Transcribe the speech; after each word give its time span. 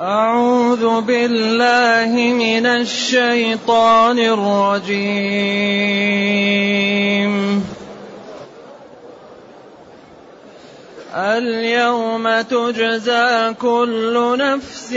أعوذ 0.00 1.00
بالله 1.00 2.10
من 2.34 2.66
الشيطان 2.66 4.18
الرجيم. 4.18 5.14
اليوم 11.14 12.40
تجزى 12.40 13.54
كل 13.54 14.36
نفس 14.38 14.94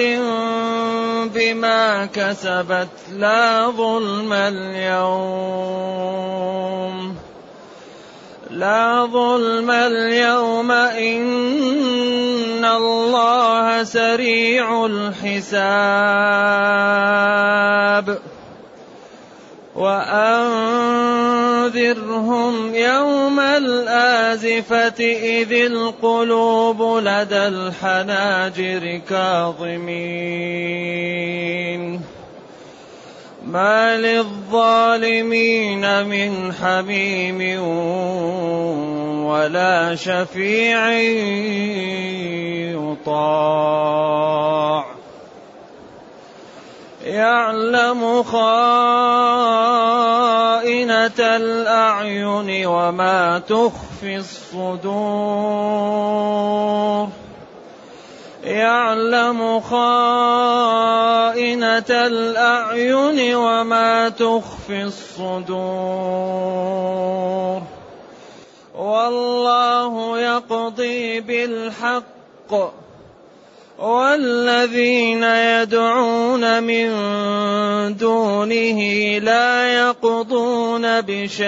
بما 1.35 2.05
كسبت 2.05 2.89
لا 3.13 3.69
ظلم 3.69 4.33
اليوم. 4.33 5.67
لا 8.51 9.05
ظلم 9.11 9.71
اليوم 9.71 10.71
إن 10.71 12.65
الله 12.65 13.83
سريع 13.83 14.85
الحساب. 14.85 16.07
وأنذرهم 19.75 20.75
يوم 22.75 23.39
الآزفة 23.39 25.03
إذ 25.13 25.51
القلوب 25.51 26.99
لدى 27.03 27.47
الحناجر 27.47 29.01
كاظمين. 29.09 30.17
ما 33.47 33.97
للظالمين 33.97 35.83
من 36.05 36.53
حميم 36.53 37.61
ولا 39.23 39.95
شفيع 39.95 40.91
يطاع. 43.07 44.85
يعلم 47.03 48.23
خائنة 48.23 48.39
الأعين 51.19 52.67
وما 52.67 53.39
تخفي 53.39 54.15
الصدور. 54.15 55.67
يعلم 58.43 59.59
خائنة 59.59 59.85
الأعين 61.89 63.35
وما 63.35 64.09
تخفي 64.09 64.83
الصدور. 64.83 65.67
والله 68.75 70.19
يقضي 70.19 71.19
بالحق. 71.19 72.77
والذين 73.79 75.23
يدعون 75.23 76.63
من 76.63 76.89
دونه 77.97 78.79
لا 79.19 79.73
يقضون 79.73 81.01
بشيء. 81.01 81.47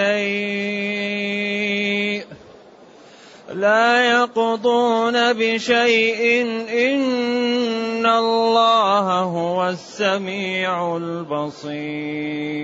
لا 3.54 4.10
يقضون 4.10 5.32
بشيء. 5.32 6.42
إن 6.68 8.06
الله 8.06 9.20
هو 9.20 9.68
السميع 9.68 10.96
البصير. 10.96 12.60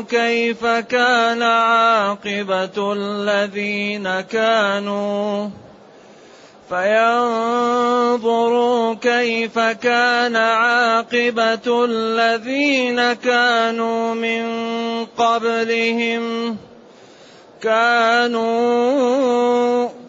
كيف 0.01 0.66
كان 0.66 1.41
عاقبه 1.41 2.93
الذين 2.93 4.21
كانوا 4.21 5.49
فينظروا 6.69 8.53
كيف 8.94 9.59
كان 9.59 10.35
عاقبة 10.35 11.85
الذين 11.85 13.13
كانوا 13.13 14.13
من 14.13 14.45
قبلهم 15.17 16.57
كانوا 17.62 18.45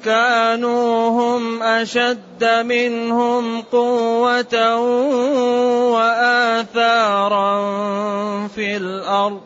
كانوا 0.05 1.11
هم 1.11 1.63
أشد 1.63 2.45
منهم 2.45 3.63
قوة 3.63 4.81
وآثارا 5.93 7.57
في 8.49 8.77
الأرض 8.77 9.41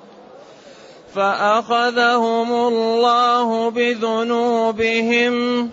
فأخذهم 1.15 2.53
الله 2.53 3.71
بذنوبهم 3.71 5.71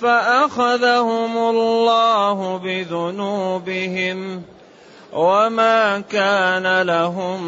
فأخذهم 0.00 1.36
الله 1.36 2.56
بذنوبهم 2.56 4.42
وما 5.12 6.00
كان 6.00 6.82
لهم 6.82 7.42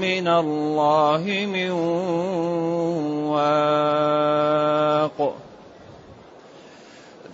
من 0.00 0.28
الله 0.28 1.46
من 1.52 1.70
واق. 3.30 4.38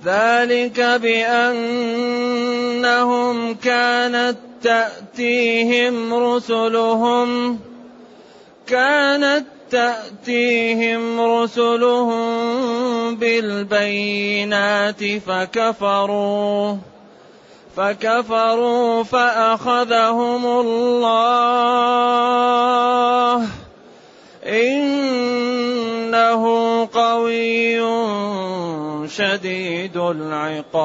ذلك 0.05 0.81
بأنهم 0.81 1.95
كانت 3.55 4.37
تأتيهم 4.63 6.15
رسلهم 6.15 7.59
كانت 8.67 9.45
تأتيهم 9.75 11.21
رسلهم 11.21 12.21
بالبينات 13.17 15.05
فكفروا 15.27 16.77
فكفروا 17.77 19.03
فأخذهم 19.03 20.47
الله. 20.47 21.75
إنه 24.47 26.43
قوي 26.95 27.81
شديد 29.09 29.97
العقاب. 29.97 30.85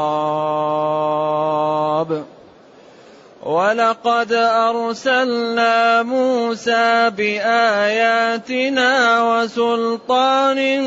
ولقد 3.44 4.34
ارسلنا 4.34 6.04
موسى 6.04 7.10
باياتنا 7.18 8.92
وسلطان 9.24 10.82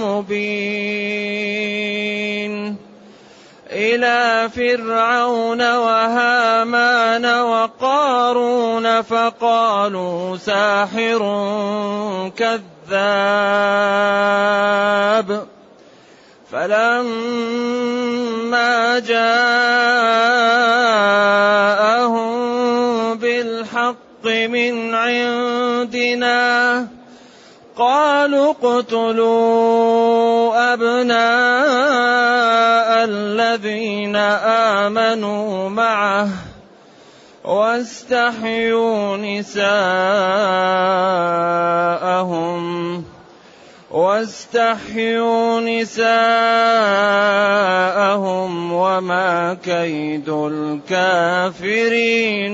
مبين 0.00 1.58
إلى 3.70 4.48
فرعون 4.56 5.76
وهامان 5.76 7.26
وقارون 7.26 9.02
فقالوا 9.02 10.36
ساحر 10.36 11.18
كذاب 12.36 12.68
فلما 16.52 18.08
جاءهم 18.98 19.48
بالحق 23.14 24.26
من 24.26 24.94
عندنا 24.94 26.88
قالوا 27.76 28.50
اقتلوا 28.50 29.58
أبناء 30.74 31.18
الذين 33.04 34.16
آمنوا 34.76 35.68
معه 35.68 36.28
واستحيوا 37.44 39.16
نساءهم 39.16 39.88
واستحيوا 43.90 45.60
نساءهم 45.60 46.02
وما 48.72 49.54
كيد 49.64 50.28
الكافرين 50.28 51.58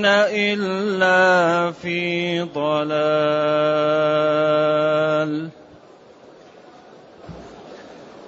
إلا 0.05 1.71
في 1.71 2.41
ضلال. 2.41 2.95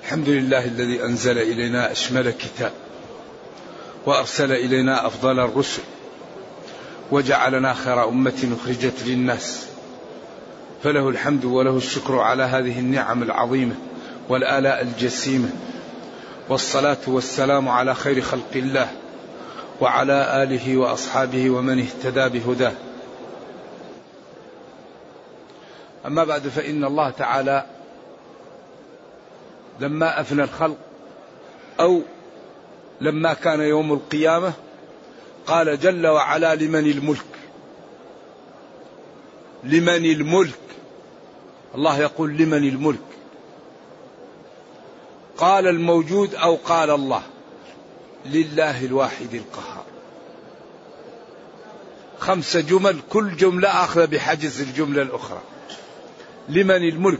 الحمد 0.03 0.29
لله 0.29 0.65
الذي 0.65 1.03
أنزل 1.03 1.37
إلينا 1.37 1.91
أشمل 1.91 2.31
كتاب 2.31 2.71
وأرسل 4.05 4.51
إلينا 4.51 5.07
أفضل 5.07 5.39
الرسل 5.39 5.81
وجعلنا 7.11 7.73
خير 7.73 8.09
أمة 8.09 8.57
أخرجت 8.61 9.03
للناس 9.05 9.67
فله 10.83 11.09
الحمد 11.09 11.45
وله 11.45 11.77
الشكر 11.77 12.19
على 12.19 12.43
هذه 12.43 12.79
النعم 12.79 13.23
العظيمة 13.23 13.75
والآلاء 14.29 14.81
الجسيمة. 14.81 15.49
والصلاة 16.49 16.97
والسلام 17.07 17.69
على 17.69 17.95
خير 17.95 18.21
خلق 18.21 18.51
الله 18.55 18.87
وعلى 19.81 20.43
آله 20.43 20.77
وأصحابه 20.77 21.49
ومن 21.49 21.79
اهتدى 21.79 22.39
بهداه. 22.39 22.73
أما 26.05 26.23
بعد 26.23 26.47
فإن 26.47 26.83
الله 26.83 27.09
تعالى 27.09 27.65
لما 29.79 30.21
أفنى 30.21 30.43
الخلق 30.43 30.77
أو 31.79 32.01
لما 33.01 33.33
كان 33.33 33.59
يوم 33.59 33.93
القيامة 33.93 34.53
قال 35.47 35.79
جل 35.79 36.07
وعلا 36.07 36.55
لمن 36.55 36.91
الملك 36.91 37.36
لمن 39.67 40.05
الملك؟ 40.05 40.59
الله 41.75 41.99
يقول 41.99 42.37
لمن 42.37 42.67
الملك. 42.67 42.99
قال 45.37 45.67
الموجود 45.67 46.35
أو 46.35 46.55
قال 46.55 46.89
الله؟ 46.89 47.21
لله 48.25 48.85
الواحد 48.85 49.33
القهار. 49.33 49.83
خمس 52.19 52.57
جمل 52.57 52.99
كل 53.09 53.35
جملة 53.35 53.83
أخذ 53.83 54.07
بحجز 54.07 54.61
الجملة 54.61 55.01
الأخرى. 55.01 55.41
لمن 56.49 56.89
الملك 56.89 57.19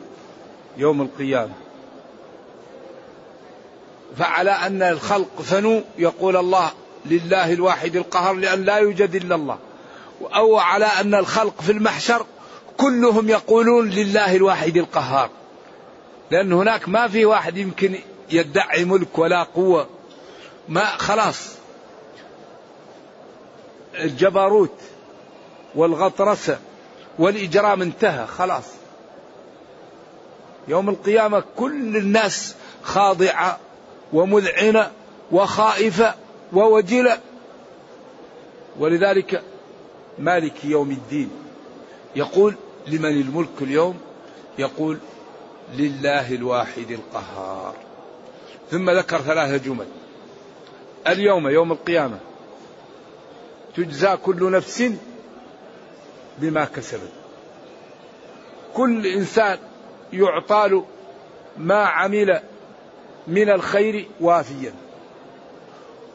يوم 0.77 1.01
القيامة؟ 1.01 1.53
فعلى 4.17 4.51
أن 4.51 4.81
الخلق 4.81 5.41
فنوا 5.41 5.81
يقول 5.97 6.37
الله 6.37 6.71
لله 7.05 7.53
الواحد 7.53 7.95
القهر 7.95 8.33
لأن 8.33 8.63
لا 8.63 8.77
يوجد 8.77 9.15
إلا 9.15 9.35
الله. 9.35 9.57
أو 10.21 10.57
على 10.57 10.85
أن 10.85 11.15
الخلق 11.15 11.61
في 11.61 11.71
المحشر 11.71 12.25
كلهم 12.77 13.29
يقولون 13.29 13.89
لله 13.89 14.35
الواحد 14.35 14.77
القهار. 14.77 15.29
لأن 16.31 16.53
هناك 16.53 16.89
ما 16.89 17.07
في 17.07 17.25
واحد 17.25 17.57
يمكن 17.57 17.99
يدعي 18.31 18.85
ملك 18.85 19.17
ولا 19.17 19.43
قوة. 19.43 19.87
ما 20.69 20.85
خلاص. 20.85 21.55
الجبروت 23.95 24.75
والغطرسة 25.75 26.59
والإجرام 27.19 27.81
انتهى 27.81 28.27
خلاص. 28.27 28.65
يوم 30.67 30.89
القيامة 30.89 31.43
كل 31.55 31.97
الناس 31.97 32.55
خاضعة 32.83 33.59
ومذعنة 34.13 34.91
وخائفة 35.31 36.15
ووجلة. 36.53 37.19
ولذلك 38.79 39.43
مالك 40.19 40.65
يوم 40.65 40.91
الدين 40.91 41.29
يقول 42.15 42.55
لمن 42.87 43.21
الملك 43.21 43.61
اليوم 43.61 43.99
يقول 44.59 44.97
لله 45.73 46.35
الواحد 46.35 46.91
القهار. 46.91 47.75
ثم 48.71 48.89
ذكر 48.89 49.21
ثلاثة 49.21 49.57
جمل. 49.57 49.85
اليوم 51.07 51.47
يوم 51.47 51.71
القيامة 51.71 52.19
تجزى 53.75 54.17
كل 54.17 54.51
نفس 54.51 54.91
بما 56.37 56.65
كسبت. 56.65 57.11
كل 58.73 59.07
إنسان 59.07 59.57
يعطى 60.13 60.81
ما 61.57 61.83
عمل 61.83 62.41
من 63.27 63.49
الخير 63.49 64.07
وافيا. 64.21 64.73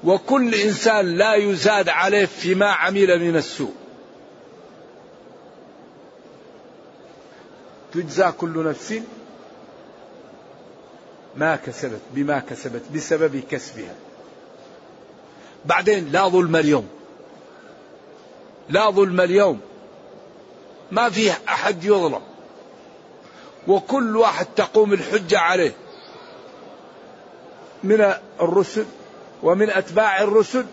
وكل 0.04 0.54
إنسان 0.54 1.16
لا 1.16 1.34
يزاد 1.34 1.88
عليه 1.88 2.24
فيما 2.24 2.66
عمل 2.66 3.18
من 3.20 3.36
السوء. 3.36 3.74
تجزى 7.94 8.32
كل 8.32 8.68
نفس 8.68 9.00
ما 11.36 11.56
كسبت 11.56 12.00
بما 12.10 12.38
كسبت 12.38 12.82
بسبب 12.94 13.42
كسبها. 13.50 13.94
بعدين 15.64 16.12
لا 16.12 16.28
ظلم 16.28 16.56
اليوم. 16.56 16.88
لا 18.68 18.90
ظلم 18.90 19.20
اليوم. 19.20 19.60
ما 20.90 21.10
في 21.10 21.32
أحد 21.48 21.84
يظلم. 21.84 22.20
وكل 23.68 24.16
واحد 24.16 24.46
تقوم 24.56 24.92
الحجة 24.92 25.38
عليه. 25.38 25.72
من 27.84 28.14
الرسل 28.40 28.84
ومن 29.42 29.70
أتباع 29.70 30.22
الرسل 30.22 30.64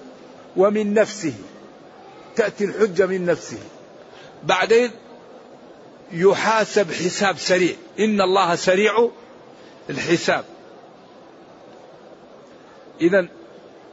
ومن 0.58 0.94
نفسه. 0.94 1.34
تأتي 2.36 2.66
الحجة 2.66 3.06
من 3.06 3.26
نفسه. 3.26 3.60
بعدين 4.44 4.92
يحاسب 6.12 6.92
حساب 6.92 7.38
سريع. 7.38 7.76
إن 8.00 8.22
الله 8.22 8.56
سريع 8.56 9.10
الحساب. 9.90 10.46
اذا 13.02 13.28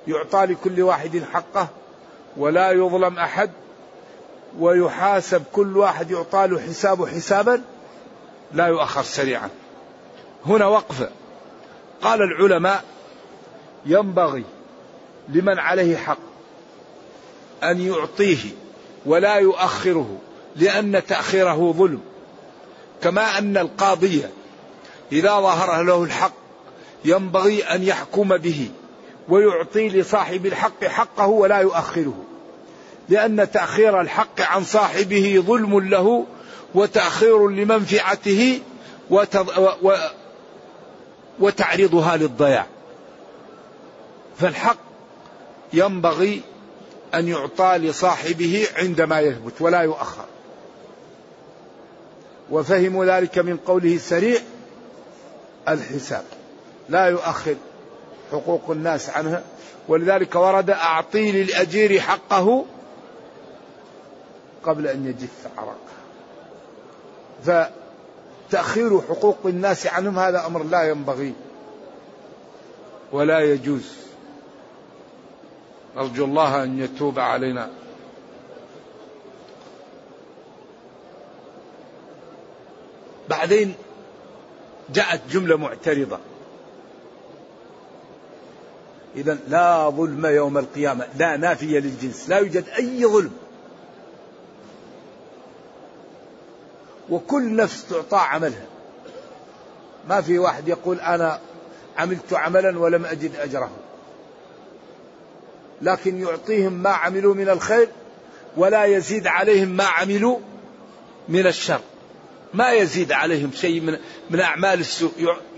يعطى 0.08 0.44
لكل 0.44 0.82
واحد 0.82 1.22
حقه 1.32 1.68
ولا 2.36 2.70
يظلم 2.70 3.18
أحد 3.18 3.50
ويحاسب 4.58 5.42
كل 5.52 5.76
واحد 5.76 6.10
يعطى 6.10 6.46
له 6.46 6.60
حسابه 6.60 7.06
حسابا 7.06 7.62
لا 8.52 8.66
يؤخر 8.66 9.02
سريعا. 9.02 9.50
هنا 10.46 10.66
وقفه 10.66 11.10
قال 12.02 12.22
العلماء 12.22 12.84
ينبغي 13.86 14.44
لمن 15.28 15.58
عليه 15.58 15.96
حق 15.96 16.18
أن 17.62 17.80
يعطيه 17.80 18.50
ولا 19.06 19.34
يؤخره. 19.34 20.18
لأن 20.56 21.02
تأخيره 21.06 21.74
ظلم. 21.78 22.00
كما 23.02 23.38
أن 23.38 23.56
القاضي 23.56 24.22
إذا 25.12 25.30
ظهر 25.30 25.82
له 25.82 26.04
الحق 26.04 26.32
ينبغي 27.04 27.62
أن 27.62 27.82
يحكم 27.82 28.36
به 28.36 28.70
ويعطي 29.28 29.88
لصاحب 29.88 30.46
الحق 30.46 30.84
حقه 30.84 31.26
ولا 31.26 31.58
يؤخره. 31.58 32.24
لأن 33.08 33.50
تأخير 33.50 34.00
الحق 34.00 34.40
عن 34.40 34.64
صاحبه 34.64 35.42
ظلم 35.46 35.80
له 35.80 36.26
وتأخير 36.74 37.48
لمنفعته 37.48 38.60
وتعريضها 41.40 42.16
للضياع. 42.16 42.66
فالحق 44.38 44.78
ينبغي 45.72 46.40
أن 47.14 47.28
يعطى 47.28 47.78
لصاحبه 47.78 48.66
عندما 48.76 49.20
يثبت 49.20 49.52
ولا 49.60 49.80
يؤخر. 49.80 50.24
وفهموا 52.50 53.04
ذلك 53.04 53.38
من 53.38 53.56
قوله 53.56 53.98
سريع 53.98 54.40
الحساب. 55.68 56.24
لا 56.88 57.06
يؤخر 57.06 57.54
حقوق 58.32 58.70
الناس 58.70 59.10
عنها. 59.10 59.42
ولذلك 59.88 60.34
ورد 60.34 60.70
أعطي 60.70 61.32
للأجير 61.32 62.00
حقه 62.00 62.64
قبل 64.64 64.86
أن 64.86 65.06
يجف 65.06 65.48
عرقه. 65.58 65.96
فتأخير 68.48 69.00
حقوق 69.00 69.38
الناس 69.44 69.86
عنهم 69.86 70.18
هذا 70.18 70.46
أمر 70.46 70.62
لا 70.62 70.82
ينبغي 70.82 71.32
ولا 73.12 73.40
يجوز. 73.40 73.96
نرجو 75.96 76.24
الله 76.24 76.62
أن 76.64 76.78
يتوب 76.78 77.18
علينا. 77.18 77.70
بعدين 83.28 83.74
جاءت 84.94 85.20
جملة 85.30 85.56
معترضة. 85.56 86.18
إذا 89.16 89.38
لا 89.48 89.90
ظلم 89.90 90.26
يوم 90.26 90.58
القيامة. 90.58 91.06
لا 91.16 91.36
نافية 91.36 91.78
للجنس. 91.78 92.28
لا 92.28 92.38
يوجد 92.38 92.68
أي 92.68 93.06
ظلم. 93.06 93.32
وكل 97.10 97.56
نفس 97.56 97.88
تعطى 97.88 98.16
عملها. 98.16 98.66
ما 100.08 100.20
في 100.20 100.38
واحد 100.38 100.68
يقول 100.68 101.00
أنا 101.00 101.40
عملت 101.96 102.32
عملا 102.32 102.78
ولم 102.78 103.04
أجد 103.04 103.36
أجره. 103.36 103.70
لكن 105.82 106.20
يعطيهم 106.20 106.72
ما 106.72 106.90
عملوا 106.90 107.34
من 107.34 107.48
الخير 107.48 107.88
ولا 108.56 108.84
يزيد 108.84 109.26
عليهم 109.26 109.68
ما 109.68 109.84
عملوا 109.84 110.38
من 111.28 111.46
الشر. 111.46 111.80
ما 112.54 112.70
يزيد 112.70 113.12
عليهم 113.12 113.50
شيء 113.54 113.80
من 113.80 113.98
من 114.30 114.40
أعمال 114.40 114.80
السوء. 114.80 115.12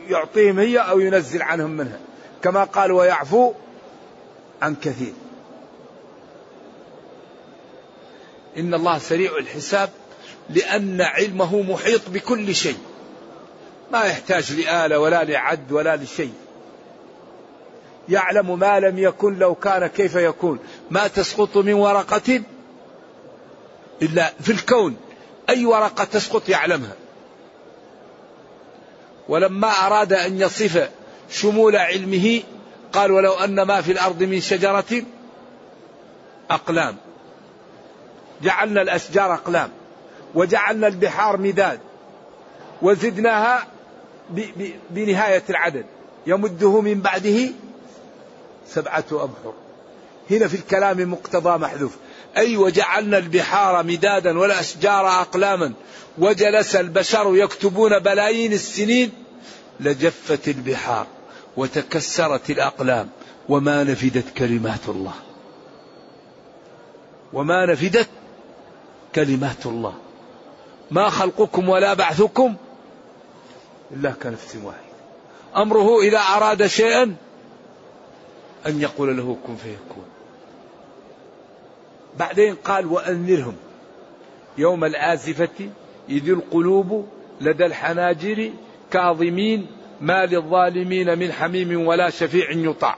يعطيهم 0.09 0.59
هي 0.59 0.79
أو 0.79 1.01
ينزل 1.01 1.43
عنهم 1.43 1.71
منها. 1.71 1.99
كما 2.43 2.65
قال 2.65 2.93
ويعفو 2.93 3.53
عن 4.63 4.75
كثير. 4.75 5.13
إن 8.57 8.75
الله 8.75 8.99
سريع 8.99 9.37
الحساب 9.37 9.91
لأن 10.51 11.01
علمه 11.01 11.63
محيط 11.63 12.09
بكل 12.09 12.55
شيء. 12.55 12.79
ما 13.93 14.05
يحتاج 14.05 14.53
لآلة 14.53 14.99
ولا 14.99 15.25
لعد 15.25 15.73
ولا 15.73 15.97
لشيء. 15.97 16.35
يعلم 18.09 18.59
ما 18.59 18.81
لم 18.81 18.99
يكن 18.99 19.39
لو 19.39 19.55
كان 19.55 19.87
كيف 19.87 20.15
يكون. 20.15 20.59
ما 20.91 21.09
تسقط 21.09 21.57
من 21.57 21.73
ورقة 21.73 22.43
إلا 24.03 24.33
في 24.41 24.53
الكون. 24.53 24.97
أي 25.49 25.67
ورقة 25.67 26.05
تسقط 26.05 26.49
يعلمها. 26.49 26.97
ولما 29.29 29.69
أراد 29.69 30.13
أن 30.13 30.41
يصف 30.41 30.91
شمول 31.31 31.77
علمه 31.77 32.43
قال 32.93 33.13
ولو 33.13 33.33
أن 33.33 33.63
ما 33.63 33.81
في 33.81 33.93
الأرض 33.93 34.23
من 34.23 34.41
شجرة 34.41 35.03
أقلام. 36.51 36.97
جعلنا 38.43 38.83
الأشجار 38.83 39.35
أقلام 39.35 39.71
وجعلنا 40.35 40.87
البحار 40.87 41.37
مداد 41.37 41.81
وزدناها 42.83 43.67
بنهاية 44.91 45.43
العدد. 45.51 45.87
يمده 46.27 46.81
من 46.81 47.01
بعده 47.01 47.49
سبعة 48.69 49.05
أبحر. 49.13 49.53
هنا 50.31 50.49
في 50.49 50.55
الكلام 50.55 51.13
مقتضى 51.13 51.59
محذوف. 51.59 51.97
أي 52.37 52.57
وجعلنا 52.57 53.19
البحار 53.19 53.83
مدادا 53.85 54.39
والأشجار 54.39 55.09
أقلاما. 55.09 55.73
وجلس 56.19 56.77
البشر 56.77 57.37
يكتبون 57.37 57.99
بلايين 57.99 58.53
السنين. 58.53 59.13
لجفت 59.81 60.49
البحار 60.49 61.07
وتكسرت 61.57 62.51
الأقلام. 62.51 63.09
وما 63.49 63.85
نفدت 63.85 64.25
كلمات 64.39 64.89
الله. 64.89 65.15
وما 67.33 67.67
نفدت 67.67 68.09
كلمات 69.15 69.67
الله. 69.67 69.95
ما 70.91 71.09
خلقكم 71.09 71.69
ولا 71.69 71.95
بعثكم 71.95 72.55
إلا 73.91 74.11
كنفس 74.11 74.57
واحد 74.65 74.89
أمره 75.57 76.01
إذا 76.01 76.19
أراد 76.19 76.67
شيئا 76.67 77.17
أن 78.67 78.81
يقول 78.81 79.17
له 79.17 79.37
كن 79.47 79.57
فيكون. 79.57 80.08
بعدين 82.19 82.55
قال 82.55 82.87
وأنذرهم. 82.87 83.57
يوم 84.59 84.85
الآزفة 84.85 85.71
إذ 86.09 86.31
القلوب 86.31 87.09
لدى 87.41 87.67
الحناجر 87.67 88.53
كاظمين 88.91 89.67
ما 90.01 90.27
للظالمين 90.27 91.19
من 91.19 91.33
حميم 91.33 91.87
ولا 91.87 92.11
شفيع 92.11 92.51
يطاع. 92.51 92.97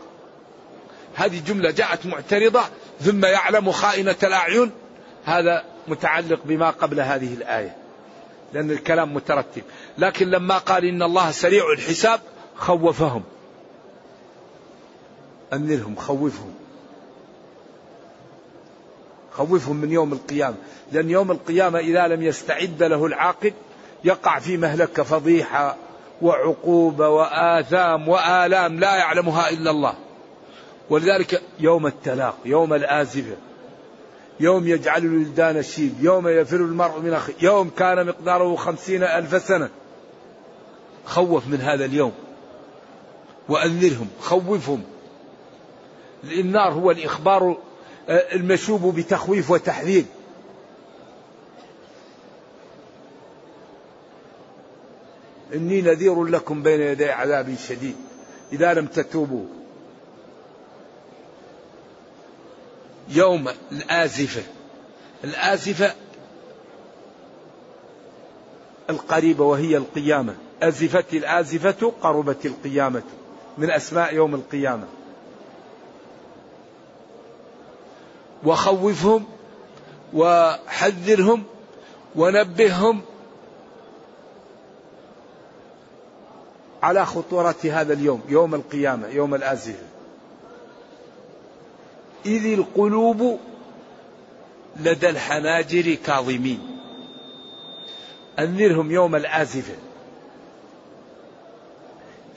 هذه 1.14 1.42
جملة 1.46 1.70
جاءت 1.70 2.06
معترضة 2.06 2.62
ثم 3.00 3.24
يعلم 3.24 3.72
خائنة 3.72 4.16
الأعين. 4.22 4.70
هذا 5.24 5.64
متعلق 5.88 6.40
بما 6.44 6.70
قبل 6.70 7.00
هذه 7.00 7.34
الآية 7.34 7.76
لأن 8.52 8.70
الكلام 8.70 9.14
مترتب. 9.14 9.62
لكن 9.98 10.30
لما 10.30 10.58
قال 10.58 10.84
إن 10.84 11.02
الله 11.02 11.30
سريع 11.30 11.72
الحساب 11.72 12.20
خوفهم. 12.56 13.22
أنذرهم 15.52 15.96
خوفهم. 15.96 16.54
خوفهم 19.32 19.76
من 19.76 19.92
يوم 19.92 20.12
القيامة. 20.12 20.56
لأن 20.92 21.10
يوم 21.10 21.30
القيامة 21.30 21.78
إذا 21.78 22.08
لم 22.08 22.22
يستعد 22.22 22.82
له 22.82 23.06
العاقل 23.06 23.52
يقع 24.04 24.38
في 24.38 24.56
مهلكة 24.56 25.02
فضيحة 25.02 25.76
وعقوبة 26.22 27.08
وآثام 27.08 28.08
وآلام 28.08 28.80
لا 28.80 28.96
يعلمها 28.96 29.50
إلا 29.50 29.70
الله. 29.70 29.94
ولذلك 30.90 31.42
يوم 31.60 31.86
التلاق 31.86 32.36
يوم 32.44 32.74
الآزفة 32.74 33.36
يوم 34.40 34.68
يجعل 34.68 35.04
الولدان 35.04 35.62
شيب 35.62 35.94
يوم 36.00 36.28
يفر 36.28 36.56
المرء 36.56 37.00
من 37.00 37.12
أخيه 37.12 37.34
يوم 37.42 37.70
كان 37.70 38.06
مقداره 38.06 38.56
خمسين 38.56 39.02
ألف 39.02 39.42
سنة. 39.42 39.68
خوف 41.04 41.46
من 41.46 41.60
هذا 41.60 41.84
اليوم. 41.84 42.12
وأنذرهم 43.48 44.08
خوفهم. 44.20 44.82
النار 46.24 46.72
هو 46.72 46.90
الإخبار 46.90 47.56
المشوب 48.08 48.94
بتخويف 48.94 49.50
وتحذير. 49.50 50.04
إني 55.54 55.82
نذير 55.82 56.24
لكم 56.24 56.62
بين 56.62 56.80
يدي 56.80 57.10
عذاب 57.10 57.54
شديد. 57.68 57.96
إذا 58.52 58.74
لم 58.74 58.86
تتوبوا. 58.86 59.44
يوم 63.08 63.48
الآزفة. 63.72 64.42
الآزفة 65.24 65.94
القريبة 68.90 69.44
وهي 69.44 69.76
القيامة. 69.76 70.34
أزفت 70.62 71.14
الآزفة 71.14 71.92
قربت 72.02 72.46
القيامة. 72.46 73.02
من 73.58 73.70
أسماء 73.70 74.14
يوم 74.14 74.34
القيامة. 74.34 74.86
وخوفهم 78.44 79.24
وحذرهم 80.14 81.42
ونبههم 82.16 83.00
على 86.82 87.06
خطورة 87.06 87.56
هذا 87.64 87.92
اليوم 87.92 88.22
يوم 88.28 88.54
القيامة 88.54 89.08
يوم 89.08 89.34
الآزفة. 89.34 89.86
إذ 92.26 92.46
القلوب 92.46 93.38
لدى 94.76 95.08
الحناجر 95.08 95.94
كاظمين. 95.94 96.60
أنذرهم 98.38 98.90
يوم 98.90 99.16
الآزفة. 99.16 99.74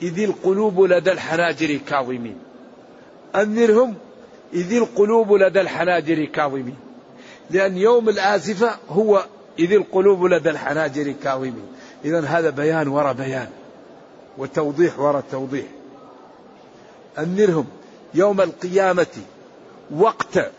إذ 0.02 0.22
القلوب 0.22 0.80
لدى 0.80 1.12
الحناجر 1.12 1.76
كاظمين. 1.76 2.38
أنذرهم 3.36 3.94
إذ 4.54 4.72
القلوب 4.72 5.32
لدى 5.32 5.60
الحناجر 5.60 6.24
كاظمين. 6.24 6.76
لأن 7.50 7.76
يوم 7.76 8.08
الآزفة 8.08 8.76
هو 8.88 9.24
إذ 9.58 9.72
القلوب 9.72 10.24
لدى 10.24 10.50
الحناجر 10.50 11.14
كاظمين. 11.22 11.66
إذا 12.04 12.20
هذا 12.20 12.50
بيان 12.50 12.88
وراء 12.88 13.12
بيان 13.12 13.48
وتوضيح 14.38 15.00
وراء 15.00 15.24
توضيح. 15.30 15.66
أنذرهم 17.18 17.66
يوم 18.14 18.40
القيامة 18.40 19.06
وقت 19.96 20.50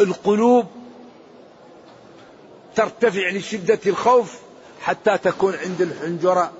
القلوب 0.00 0.66
ترتفع 2.74 3.28
لشدة 3.30 3.78
الخوف 3.86 4.38
حتى 4.80 5.18
تكون 5.18 5.54
عند 5.54 5.82
الحنجرة 5.82 6.52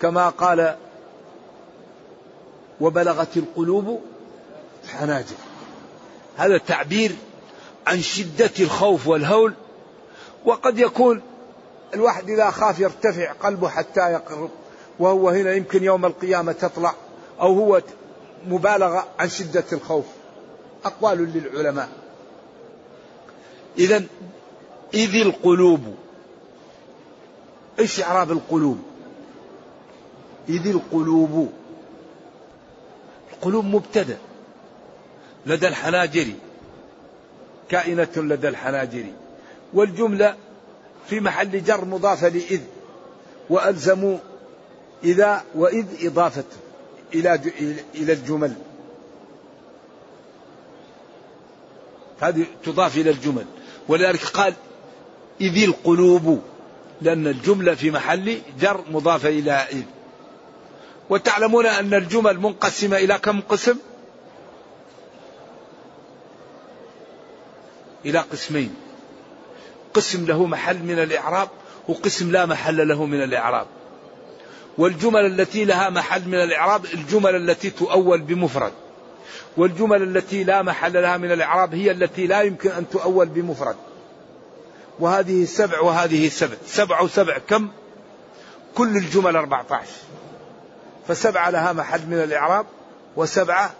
كما 0.00 0.28
قال 0.28 0.76
وبلغت 2.80 3.36
القلوب 3.36 4.00
حناجر. 4.88 5.36
هذا 6.36 6.58
تعبير 6.58 7.16
عن 7.86 8.00
شدة 8.00 8.50
الخوف 8.60 9.06
والهول 9.06 9.54
وقد 10.44 10.78
يكون 10.78 11.22
الواحد 11.94 12.30
إذا 12.30 12.50
خاف 12.50 12.80
يرتفع 12.80 13.32
قلبه 13.32 13.68
حتى 13.68 14.00
يقرب 14.00 14.50
وهو 14.98 15.28
هنا 15.28 15.52
يمكن 15.52 15.84
يوم 15.84 16.06
القيامة 16.06 16.52
تطلع 16.52 16.94
أو 17.40 17.54
هو 17.54 17.82
مبالغة 18.46 19.06
عن 19.18 19.28
شدة 19.28 19.64
الخوف. 19.72 20.04
أقوال 20.84 21.18
للعلماء. 21.18 21.88
إذا 23.78 24.04
إذ 24.94 25.14
القلوب 25.14 25.94
إيش 27.78 28.02
إعراب 28.02 28.32
القلوب؟ 28.32 28.78
إذ 30.48 30.66
القلوب 30.66 31.52
القلوب 33.40 33.64
مبتدأ 33.64 34.18
لدى 35.46 35.68
الحناجر 35.68 36.26
كائنة 37.68 38.08
لدى 38.16 38.48
الحناجر. 38.48 39.04
والجملة 39.74 40.36
في 41.06 41.20
محل 41.20 41.64
جر 41.64 41.84
مضافة 41.84 42.28
لإذ 42.28 42.60
وألزموا 43.50 44.18
إذا 45.04 45.44
وإذ 45.54 45.86
إضافة 46.06 46.44
إلى 47.14 47.40
إلى 47.94 48.12
الجمل. 48.12 48.54
هذه 52.20 52.46
تضاف 52.64 52.96
إلى 52.96 53.10
الجمل. 53.10 53.46
ولذلك 53.88 54.24
قال 54.24 54.54
إذ 55.40 55.64
القلوب 55.64 56.42
لأن 57.02 57.26
الجملة 57.26 57.74
في 57.74 57.90
محل 57.90 58.38
جر 58.60 58.84
مضافة 58.90 59.28
إلى 59.28 59.52
إذ. 59.52 59.82
وتعلمون 61.10 61.66
أن 61.66 61.94
الجمل 61.94 62.40
منقسمة 62.40 62.96
إلى 62.96 63.18
كم 63.18 63.40
قسم؟ 63.40 63.76
إلى 68.04 68.18
قسمين. 68.18 68.74
قسم 69.94 70.26
له 70.26 70.46
محل 70.46 70.78
من 70.78 70.98
الإعراب 70.98 71.48
وقسم 71.88 72.30
لا 72.32 72.46
محل 72.46 72.88
له 72.88 73.06
من 73.06 73.22
الإعراب. 73.24 73.66
والجمل 74.78 75.26
التي 75.26 75.64
لها 75.64 75.90
محل 75.90 76.28
من 76.28 76.42
الإعراب 76.42 76.84
الجمل 76.84 77.36
التي 77.36 77.70
تؤول 77.70 78.20
بمفرد. 78.20 78.72
والجمل 79.56 80.02
التي 80.02 80.44
لا 80.44 80.62
محل 80.62 80.92
لها 80.92 81.16
من 81.16 81.32
الإعراب 81.32 81.74
هي 81.74 81.90
التي 81.90 82.26
لا 82.26 82.42
يمكن 82.42 82.70
أن 82.70 82.88
تؤول 82.88 83.26
بمفرد. 83.26 83.76
وهذه 84.98 85.44
سبع 85.44 85.80
وهذه 85.80 86.28
سبع. 86.28 86.56
سبع 86.66 87.00
وسبع 87.00 87.38
كم؟ 87.38 87.68
كل 88.74 88.96
الجمل 88.96 89.36
14 89.36 89.86
فسبعة 91.08 91.50
لها 91.50 91.72
محل 91.72 92.06
من 92.06 92.22
الإعراب 92.22 92.66
وسبعة 93.16 93.70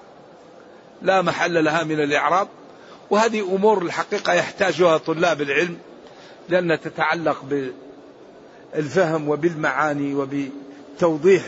لا 1.03 1.23
محل 1.23 1.65
لها 1.65 1.85
من 1.85 2.01
الإعراب 2.01 2.49
وهذه 3.11 3.41
أمور 3.41 3.83
الحقيقة 3.83 4.33
يحتاجها 4.33 4.99
طلاب 4.99 5.43
العلم 5.43 5.79
لأنها 6.49 6.77
تتعلق 6.77 7.71
بالفهم 8.75 9.29
وبالمعاني 9.29 10.15
وبتوضيح 10.15 11.43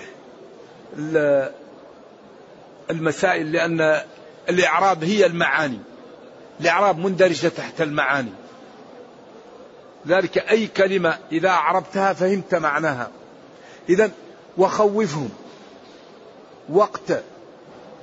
المسائل 2.90 3.52
لأن 3.52 4.00
الإعراب 4.48 5.04
هي 5.04 5.26
المعاني. 5.26 5.78
الإعراب 6.60 6.98
مندرجة 6.98 7.48
تحت 7.48 7.80
المعاني. 7.80 8.32
ذلك 10.06 10.38
أي 10.38 10.66
كلمة 10.66 11.18
إذا 11.32 11.50
عربتها 11.50 12.12
فهمت 12.12 12.54
معناها. 12.54 13.10
إذا 13.88 14.10
وخوفهم. 14.58 15.30
وقت 16.72 17.22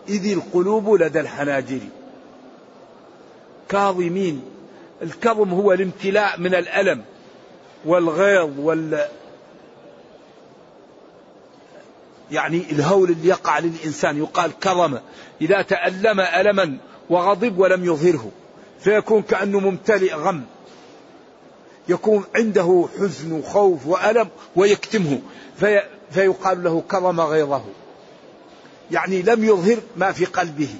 إذ 0.10 0.32
القلوب 0.32 0.90
لدى 0.90 1.20
الحناجر. 1.20 1.80
كاظمين 3.70 4.42
الكظم 5.02 5.50
هو 5.50 5.74
الامتلاء 5.74 6.40
من 6.40 6.56
الألم 6.56 7.04
والغيظ 7.86 8.60
وال 8.60 9.06
يعني 12.32 12.72
الهول 12.72 13.10
اللي 13.10 13.28
يقع 13.28 13.60
للإنسان. 13.60 14.18
يقال 14.18 14.60
كظم 14.60 14.98
إذا 15.42 15.62
تألم 15.62 16.20
ألما 16.20 16.78
وغضب 17.10 17.60
ولم 17.60 17.86
يظهره 17.86 18.32
فيكون 18.80 19.22
كأنه 19.22 19.60
ممتلئ 19.60 20.14
غم. 20.16 20.44
يكون 21.90 22.24
عنده 22.36 22.88
حزن 23.00 23.32
وخوف 23.32 23.88
وألم 23.88 24.28
ويكتمه 24.56 25.20
في 25.60 25.82
فيقال 26.12 26.64
له 26.64 26.84
كظم 26.90 27.22
غيظه. 27.22 27.64
يعني 28.92 29.22
لم 29.22 29.44
يظهر 29.44 29.78
ما 29.98 30.12
في 30.12 30.26
قلبه. 30.26 30.76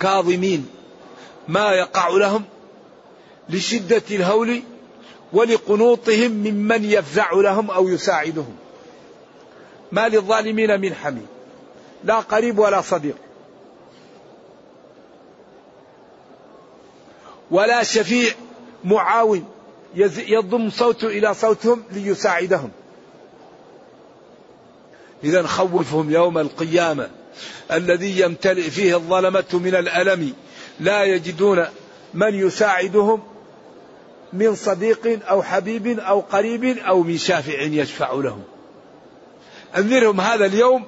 كاظمين 0.00 0.68
ما 1.48 1.72
يقع 1.72 2.08
لهم 2.08 2.44
لشدة 3.48 4.02
الهول 4.10 4.62
ولقنوطهم 5.32 6.30
ممن 6.30 6.84
يفزع 6.84 7.32
لهم 7.32 7.70
أو 7.70 7.88
يساعدهم. 7.88 8.56
ما 9.92 10.08
للظالمين 10.08 10.80
من 10.80 10.94
حميم. 10.94 11.26
لا 12.04 12.20
قريب 12.20 12.58
ولا 12.58 12.80
صديق. 12.80 13.16
ولا 17.50 17.82
شفيع 17.82 18.32
معاون 18.84 19.44
يضم 20.16 20.70
صوته 20.70 21.06
إلى 21.06 21.34
صوتهم 21.34 21.82
ليساعدهم. 21.92 22.70
إذا 25.24 25.46
خوفهم 25.46 26.10
يوم 26.10 26.38
القيامة. 26.38 27.10
الذي 27.72 28.20
يمتلئ 28.20 28.70
فيه 28.70 28.96
الظلمة 28.96 29.44
من 29.52 29.74
الألم. 29.74 30.32
لا 30.80 31.04
يجدون 31.04 31.64
من 32.14 32.34
يساعدهم 32.34 33.22
من 34.32 34.54
صديق 34.54 35.20
أو 35.28 35.42
حبيب 35.42 35.98
أو 35.98 36.20
قريب 36.20 36.64
أو 36.64 37.02
من 37.02 37.18
شافع 37.18 37.60
يشفع 37.62 38.12
لهم. 38.12 38.42
أنذرهم 39.76 40.20
هذا 40.20 40.46
اليوم 40.46 40.84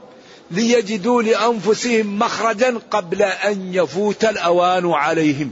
ليجدوا 0.50 1.22
لأنفسهم 1.22 2.18
مخرجا 2.18 2.78
قبل 2.90 3.22
أن 3.22 3.74
يفوت 3.74 4.24
الأوان 4.24 4.90
عليهم. 4.90 5.50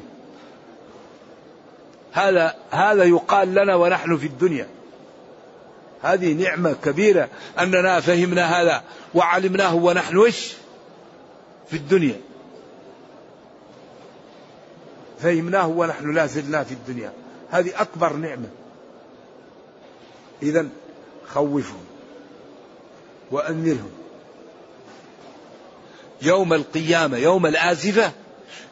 هذا 2.13 2.55
هذا 2.71 3.05
يقال 3.05 3.55
لنا 3.55 3.75
ونحن 3.75 4.17
في 4.17 4.27
الدنيا. 4.27 4.78
هذه 6.03 6.33
نعمة 6.33 6.77
كبيرة 6.85 7.29
أننا 7.59 8.01
فهمنا 8.01 8.61
هذا 8.61 8.83
وعلمناه 9.15 9.75
ونحن 9.75 10.17
وش 10.17 10.53
في 11.71 11.77
الدنيا. 11.77 12.21
فهمناه 15.23 15.67
ونحن 15.67 16.15
لا 16.15 16.27
زلنا 16.27 16.65
في 16.65 16.75
الدنيا. 16.75 17.13
هذه 17.51 17.81
أكبر 17.81 18.13
نعمة. 18.13 18.49
إذا 20.43 20.69
خوفهم 21.29 21.85
وأنذرهم 23.31 23.91
يوم 26.23 26.53
القيامة 26.53 27.17
يوم 27.17 27.47
الآزفة 27.47 28.13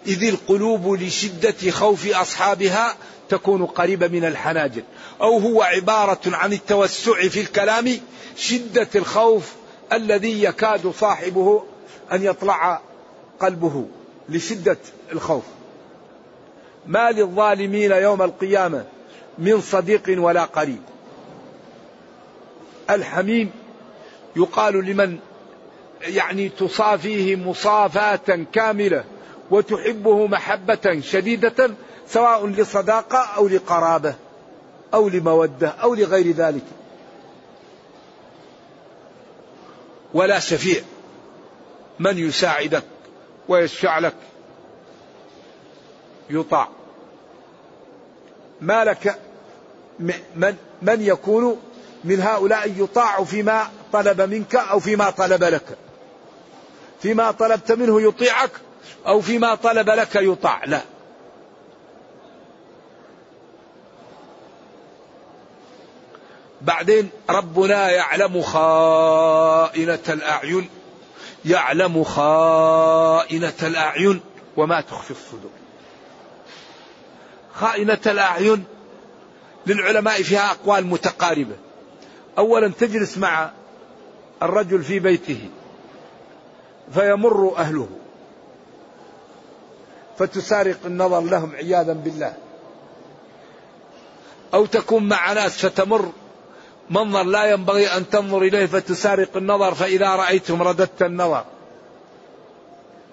إذ 0.06 0.24
القلوب 0.24 0.94
لشدة 1.02 1.70
خوف 1.70 2.16
أصحابها 2.16 2.96
تكون 3.28 3.66
قريبة 3.66 4.08
من 4.08 4.24
الحناجر. 4.24 4.82
أو 5.20 5.38
هو 5.38 5.62
عبارة 5.62 6.20
عن 6.26 6.52
التوسع 6.52 7.28
في 7.28 7.40
الكلام 7.40 8.00
شدة 8.36 8.88
الخوف 8.94 9.52
الذي 9.92 10.42
يكاد 10.42 10.92
صاحبه 11.00 11.62
أن 12.12 12.22
يطلع 12.22 12.80
قلبه 13.40 13.86
لشدة 14.28 14.78
الخوف. 15.12 15.44
ما 16.86 17.10
للظالمين 17.10 17.90
يوم 17.90 18.22
القيامة 18.22 18.84
من 19.38 19.60
صديق 19.60 20.02
ولا 20.08 20.44
قريب. 20.44 20.82
الحميم 22.90 23.50
يقال 24.36 24.74
لمن 24.84 25.18
يعني 26.02 26.48
تصافيه 26.48 27.36
مصافاة 27.36 28.46
كاملة. 28.52 29.04
وتحبه 29.50 30.26
محبة 30.26 31.00
شديدة 31.00 31.70
سواء 32.08 32.46
لصداقة 32.46 33.18
أو 33.18 33.48
لقرابة 33.48 34.14
أو 34.94 35.08
لمودة 35.08 35.68
أو 35.68 35.94
لغير 35.94 36.32
ذلك. 36.32 36.64
ولا 40.14 40.38
شفيع 40.38 40.82
من 41.98 42.18
يساعدك 42.18 42.84
ويشفع 43.48 43.98
لك 43.98 44.14
يطاع. 46.30 46.68
ما 48.60 48.84
لك 48.84 49.18
من, 49.98 50.56
من 50.82 51.00
يكون 51.00 51.60
من 52.04 52.20
هؤلاء 52.20 52.72
يطاع 52.76 53.24
فيما 53.24 53.70
طلب 53.92 54.20
منك 54.20 54.54
أو 54.54 54.80
فيما 54.80 55.10
طلب 55.10 55.44
لك. 55.44 55.78
فيما 57.02 57.30
طلبت 57.30 57.72
منه 57.72 58.02
يطيعك 58.02 58.50
أو 59.06 59.20
فيما 59.20 59.54
طلب 59.54 59.90
لك 59.90 60.16
يطاع. 60.16 60.64
لا. 60.64 60.80
بعدين 66.62 67.10
ربنا 67.30 67.90
يعلم 67.90 68.42
خائنة 68.42 69.98
الأعين 70.08 70.68
يعلم 71.44 72.04
خائنة 72.04 73.54
الأعين 73.62 74.20
وما 74.56 74.80
تخفي 74.80 75.10
الصدور. 75.10 75.50
خائنة 77.54 77.98
الأعين 78.06 78.64
للعلماء 79.66 80.22
فيها 80.22 80.50
أقوال 80.50 80.86
متقاربة. 80.86 81.56
أولا 82.38 82.68
تجلس 82.68 83.18
مع 83.18 83.50
الرجل 84.42 84.82
في 84.82 84.98
بيته 84.98 85.48
فيمر 86.94 87.54
أهله. 87.56 87.88
فتسارق 90.18 90.78
النظر 90.84 91.20
لهم 91.20 91.54
عياذا 91.54 91.92
بالله. 91.92 92.34
أو 94.54 94.66
تكون 94.66 95.08
مع 95.08 95.32
ناس 95.32 95.66
فتمر 95.66 96.12
منظر 96.90 97.22
لا 97.22 97.44
ينبغي 97.44 97.86
أن 97.86 98.10
تنظر 98.10 98.42
إليه 98.42 98.66
فتسارق 98.66 99.36
النظر 99.36 99.74
فإذا 99.74 100.16
رأيتم 100.16 100.62
رددت 100.62 101.02
النظر. 101.02 101.44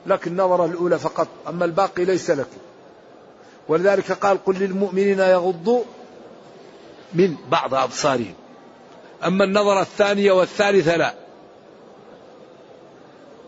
لك 0.05 0.27
النظرة 0.27 0.65
الأولى 0.65 0.99
فقط 0.99 1.27
أما 1.47 1.65
الباقي 1.65 2.05
ليس 2.05 2.29
لك. 2.29 2.47
ولذلك 3.67 4.11
قال 4.11 4.45
قل 4.45 4.55
للمؤمنين 4.55 5.19
يغضوا 5.19 5.83
من 7.13 7.35
بعض 7.49 7.73
أبصارهم. 7.73 8.33
أما 9.25 9.43
النظرة 9.43 9.81
الثانية 9.81 10.31
والثالثة 10.31 10.95
لا. 10.95 11.13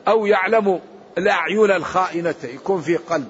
أو 0.08 0.26
يعلم 0.26 0.80
الأعين 1.18 1.72
الخائنة 1.72 2.36
يكون 2.44 2.82
في 2.82 2.98
قلب. 2.98 3.28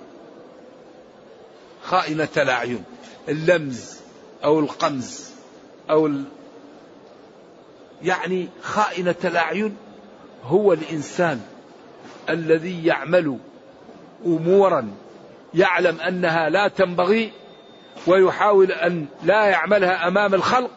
خائنة 1.86 2.28
الأعين. 2.38 2.84
اللمز 3.30 3.96
أو 4.44 4.60
القمز 4.60 5.30
أو 5.90 6.08
ال... 6.08 6.24
يعني 8.02 8.50
خائنة 8.62 9.16
الأعين 9.24 9.78
هو 10.44 10.74
الإنسان 10.74 11.42
الذي 12.30 12.86
يعمل 12.86 13.38
أمورا 14.26 14.92
يعلم 15.54 16.00
أنها 16.02 16.50
لا 16.50 16.68
تنبغي 16.68 17.32
ويحاول 18.08 18.72
أن 18.72 19.06
لا 19.24 19.46
يعملها 19.46 20.08
أمام 20.08 20.34
الخلق 20.34 20.72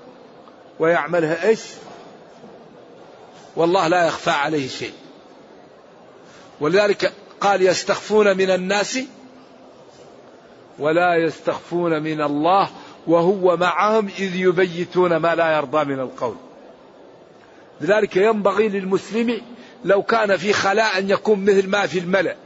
ويعملها 0.79 1.49
إيش؟ 1.49 1.61
والله 3.57 3.89
لا 3.89 4.07
يخفى 4.07 4.31
عليه 4.31 4.69
شيء. 4.69 4.93
ولذلك 6.61 7.13
قال 7.41 7.63
يستخفون 7.63 8.37
من 8.37 8.51
الناس 8.51 8.99
ولا 10.79 11.15
يستخفون 11.15 12.03
من 12.03 12.23
الله 12.23 12.69
وهو 13.07 13.57
معهم 13.57 14.09
إذ 14.19 14.37
يبيتون 14.37 15.17
ما 15.17 15.35
لا 15.35 15.57
يرضى 15.57 15.85
من 15.85 16.01
القول. 16.01 16.37
لذلك 17.81 18.17
ينبغي 18.17 18.69
للمسلم 18.69 19.41
لو 19.85 20.03
كان 20.03 20.37
في 20.37 20.53
خلاء 20.53 20.99
أن 20.99 21.11
يكون 21.11 21.45
مثل 21.45 21.69
ما 21.69 21.87
في 21.87 21.99
الملأ. 21.99 22.37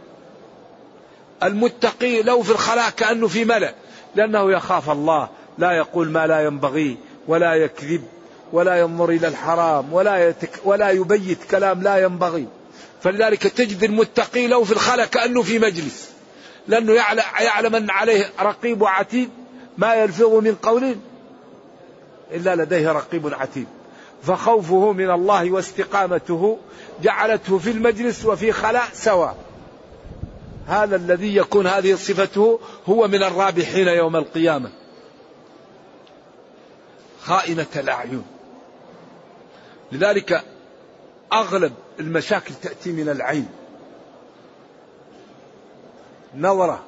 المتقي 1.42 2.22
لو 2.22 2.42
في 2.42 2.50
الخلاء 2.50 2.90
كأنه 2.90 3.28
في 3.28 3.44
ملأ. 3.44 3.74
لأنه 4.14 4.52
يخاف 4.52 4.90
الله 4.90 5.28
لا 5.58 5.72
يقول 5.72 6.10
ما 6.10 6.26
لا 6.26 6.40
ينبغي 6.40 6.96
ولا 7.28 7.54
يكذب 7.54 8.02
ولا 8.52 8.80
ينظر 8.80 9.10
إلى 9.10 9.28
الحرام 9.28 9.92
ولا, 9.92 10.28
يتك 10.28 10.50
ولا 10.64 10.90
يبيت 10.90 11.38
كلام 11.50 11.82
لا 11.82 11.96
ينبغي. 11.96 12.46
فلذلك 13.02 13.42
تجد 13.42 13.84
المتقي 13.84 14.46
لو 14.46 14.64
في 14.64 14.72
الخلاء 14.72 15.06
كأنه 15.06 15.42
في 15.42 15.58
مجلس. 15.58 16.12
لأنه 16.68 16.92
يعلم 17.40 17.74
أن 17.74 17.90
عليه 17.90 18.30
رقيب 18.40 18.82
وعتيد 18.82 19.30
ما 19.78 19.94
يلفظ 19.94 20.34
من 20.34 20.54
قول 20.54 20.96
إلا 22.32 22.56
لديه 22.56 22.92
رقيب 22.92 23.34
عتيد. 23.34 23.66
فخوفه 24.22 24.92
من 24.92 25.10
الله 25.10 25.50
واستقامته 25.50 26.58
جعلته 27.02 27.58
في 27.58 27.70
المجلس 27.70 28.24
وفي 28.24 28.52
خلاء 28.52 28.88
سواء 28.92 29.36
هذا 30.66 30.96
الذي 30.96 31.36
يكون 31.36 31.66
هذه 31.66 31.94
صفته 31.94 32.60
هو 32.88 33.08
من 33.08 33.22
الرابحين 33.22 33.88
يوم 33.88 34.16
القيامة. 34.16 34.70
خائنة 37.22 37.66
الأعين. 37.76 38.24
لذلك 39.92 40.44
أغلب 41.32 41.72
المشاكل 42.00 42.54
تأتي 42.54 42.92
من 42.92 43.08
العين. 43.08 43.48
نظرة 46.36 46.82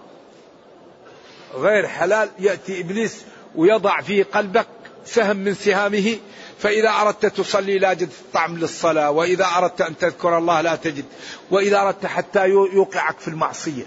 غير 1.54 1.88
حلال 1.88 2.28
يأتي 2.38 2.80
إبليس 2.80 3.22
ويضع 3.54 4.00
في 4.00 4.22
قلبك 4.22 4.66
سهم 5.04 5.36
من 5.36 5.54
سهامه 5.54 6.16
فإذا 6.58 6.90
أردت 6.90 7.26
تصلي 7.26 7.78
لا 7.78 7.94
تجد 7.94 8.08
طعم 8.32 8.58
للصلاة 8.58 9.10
وإذا 9.10 9.46
أردت 9.56 9.80
أن 9.80 9.98
تذكر 9.98 10.38
الله 10.38 10.60
لا 10.60 10.76
تجد 10.76 11.04
وإذا 11.50 11.80
أردت 11.80 12.06
حتى 12.06 12.46
يوقعك 12.48 13.18
في 13.18 13.28
المعصية. 13.28 13.84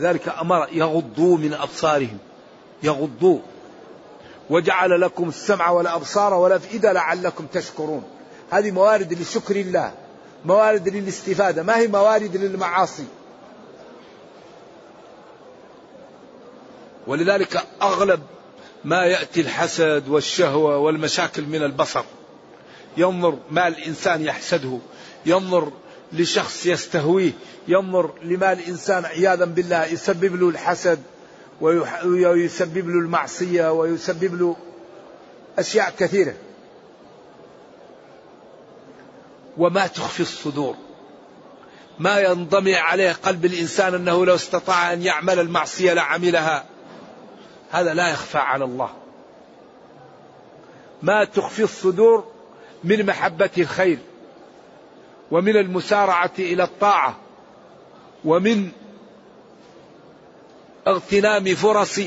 ذلك 0.00 0.28
أمر 0.28 0.68
يغضوا 0.72 1.38
من 1.38 1.54
أبصارهم 1.54 2.18
يغضوا 2.82 3.38
وجعل 4.50 5.00
لكم 5.00 5.28
السمع 5.28 5.70
والأبصار 5.70 6.34
والأفئدة 6.34 6.92
لعلكم 6.92 7.46
تشكرون. 7.46 8.02
هذه 8.50 8.70
موارد 8.70 9.12
لشكر 9.12 9.56
الله 9.56 9.92
موارد 10.44 10.88
للاستفادة 10.88 11.62
ما 11.62 11.76
هي 11.78 11.86
موارد 11.86 12.36
للمعاصي؟ 12.36 13.06
ولذلك 17.06 17.66
أغلب 17.82 18.22
ما 18.84 19.04
يأتي 19.04 19.40
الحسد 19.40 20.08
والشهوة 20.08 20.78
والمشاكل 20.78 21.42
من 21.42 21.62
البصر. 21.62 22.04
ينظر 22.96 23.38
ما 23.50 23.68
الإنسان 23.68 24.22
يحسده 24.22 24.78
ينظر 25.26 25.72
لشخص 26.12 26.66
يستهويه 26.66 27.32
ينظر 27.68 28.10
لما 28.22 28.52
الإنسان 28.52 29.04
عياذا 29.04 29.44
بالله 29.44 29.84
يسبب 29.84 30.36
له 30.36 30.48
الحسد 30.48 31.02
ويسبب 31.60 32.88
له 32.88 32.98
المعصية 32.98 33.72
ويسبب 33.72 34.34
له 34.34 34.56
أشياء 35.58 35.94
كثيرة. 35.98 36.34
وما 39.56 39.86
تخفي 39.86 40.20
الصدور. 40.20 40.76
ما 41.98 42.20
ينضمي 42.20 42.74
عليه 42.74 43.12
قلب 43.12 43.44
الإنسان 43.44 43.94
أنه 43.94 44.26
لو 44.26 44.34
استطاع 44.34 44.92
أن 44.92 45.02
يعمل 45.02 45.40
المعصية 45.40 45.92
لعملها. 45.92 46.64
هذا 47.70 47.94
لا 47.94 48.08
يخفى 48.08 48.38
على 48.38 48.64
الله. 48.64 48.90
ما 51.02 51.24
تخفي 51.24 51.62
الصدور 51.62 52.24
من 52.84 53.06
محبة 53.06 53.50
الخير 53.58 53.98
ومن 55.30 55.56
المسارعة 55.56 56.32
إلى 56.38 56.64
الطاعة 56.64 57.16
ومن 58.24 58.70
اغتنام 60.86 61.54
فرص 61.54 62.00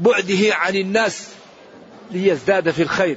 بعده 0.00 0.54
عن 0.54 0.76
الناس 0.76 1.28
ليزداد 2.10 2.70
في 2.70 2.82
الخير. 2.82 3.16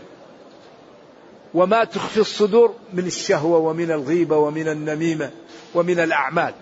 وما 1.54 1.84
تخفي 1.84 2.20
الصدور 2.20 2.76
من 2.94 3.06
الشهوة 3.06 3.58
ومن 3.58 3.92
الغيبة 3.92 4.38
ومن 4.38 4.68
النميمة 4.68 5.32
ومن 5.76 6.00
الأعمال. 6.00 6.54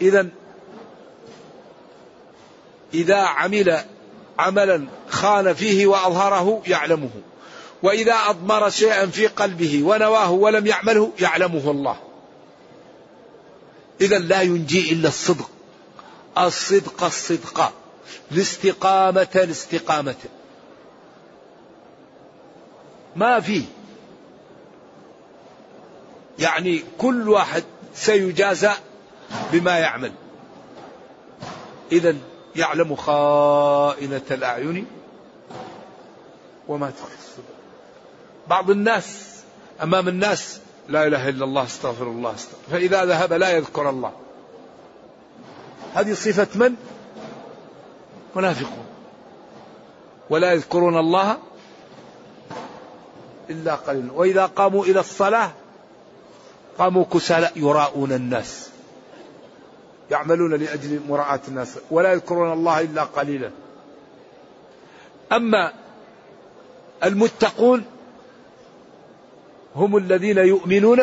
إذا 0.00 0.28
إذا 2.94 3.16
عمل 3.16 3.80
عملا 4.38 4.86
خان 5.08 5.54
فيه 5.54 5.86
وأظهره 5.86 6.62
يعلمه. 6.66 7.10
وإذا 7.82 8.14
أضمر 8.14 8.70
شيئا 8.70 9.06
في 9.06 9.26
قلبه 9.26 9.82
ونواه 9.84 10.30
ولم 10.30 10.66
يعمله 10.66 11.12
يعلمه 11.20 11.70
الله. 11.70 11.96
إذا 14.00 14.18
لا 14.18 14.42
ينجي 14.42 14.92
إلا 14.92 15.08
الصدق. 15.08 15.50
الصدق 16.38 17.04
الصدق. 17.04 17.72
الاستقامة 18.32 19.28
الاستقامة. 19.34 20.16
ما 23.16 23.40
في. 23.40 23.64
يعني 26.38 26.82
كل 26.98 27.28
واحد 27.28 27.64
سيجازى 27.94 28.72
بما 29.52 29.78
يعمل. 29.78 30.12
إذا 31.92 32.16
يعلم 32.58 32.96
خائنة 32.96 34.22
الأعين 34.30 34.86
وما 36.68 36.90
تخفي 36.90 37.18
الصدور. 37.18 37.56
بعض 38.48 38.70
الناس 38.70 39.38
أمام 39.82 40.08
الناس 40.08 40.60
لا 40.88 41.06
إله 41.06 41.28
إلا 41.28 41.44
الله 41.44 41.64
استغفر 41.64 42.06
الله 42.06 42.34
استغفر. 42.34 42.70
فإذا 42.70 43.04
ذهب 43.04 43.32
لا 43.32 43.50
يذكر 43.50 43.90
الله. 43.90 44.12
هذه 45.94 46.14
صفة 46.14 46.48
من؟ 46.54 46.74
منافقون. 48.36 48.86
ولا 50.30 50.52
يذكرون 50.52 50.98
الله 50.98 51.36
إلا 53.50 53.74
قليلا. 53.74 54.12
وإذا 54.12 54.46
قاموا 54.46 54.84
إلى 54.84 55.00
الصلاة 55.00 55.50
قاموا 56.78 57.04
كسالى 57.04 57.50
يراءون 57.56 58.12
الناس. 58.12 58.70
يعملون 60.10 60.54
لأجل 60.54 61.00
مراعاة 61.08 61.40
الناس 61.48 61.78
ولا 61.90 62.12
يذكرون 62.12 62.52
الله 62.52 62.80
إلا 62.80 63.02
قليلا. 63.02 63.50
أما 65.32 65.72
المتقون 67.04 67.84
هم 69.76 69.96
الذين 69.96 70.38
يؤمنون 70.38 70.98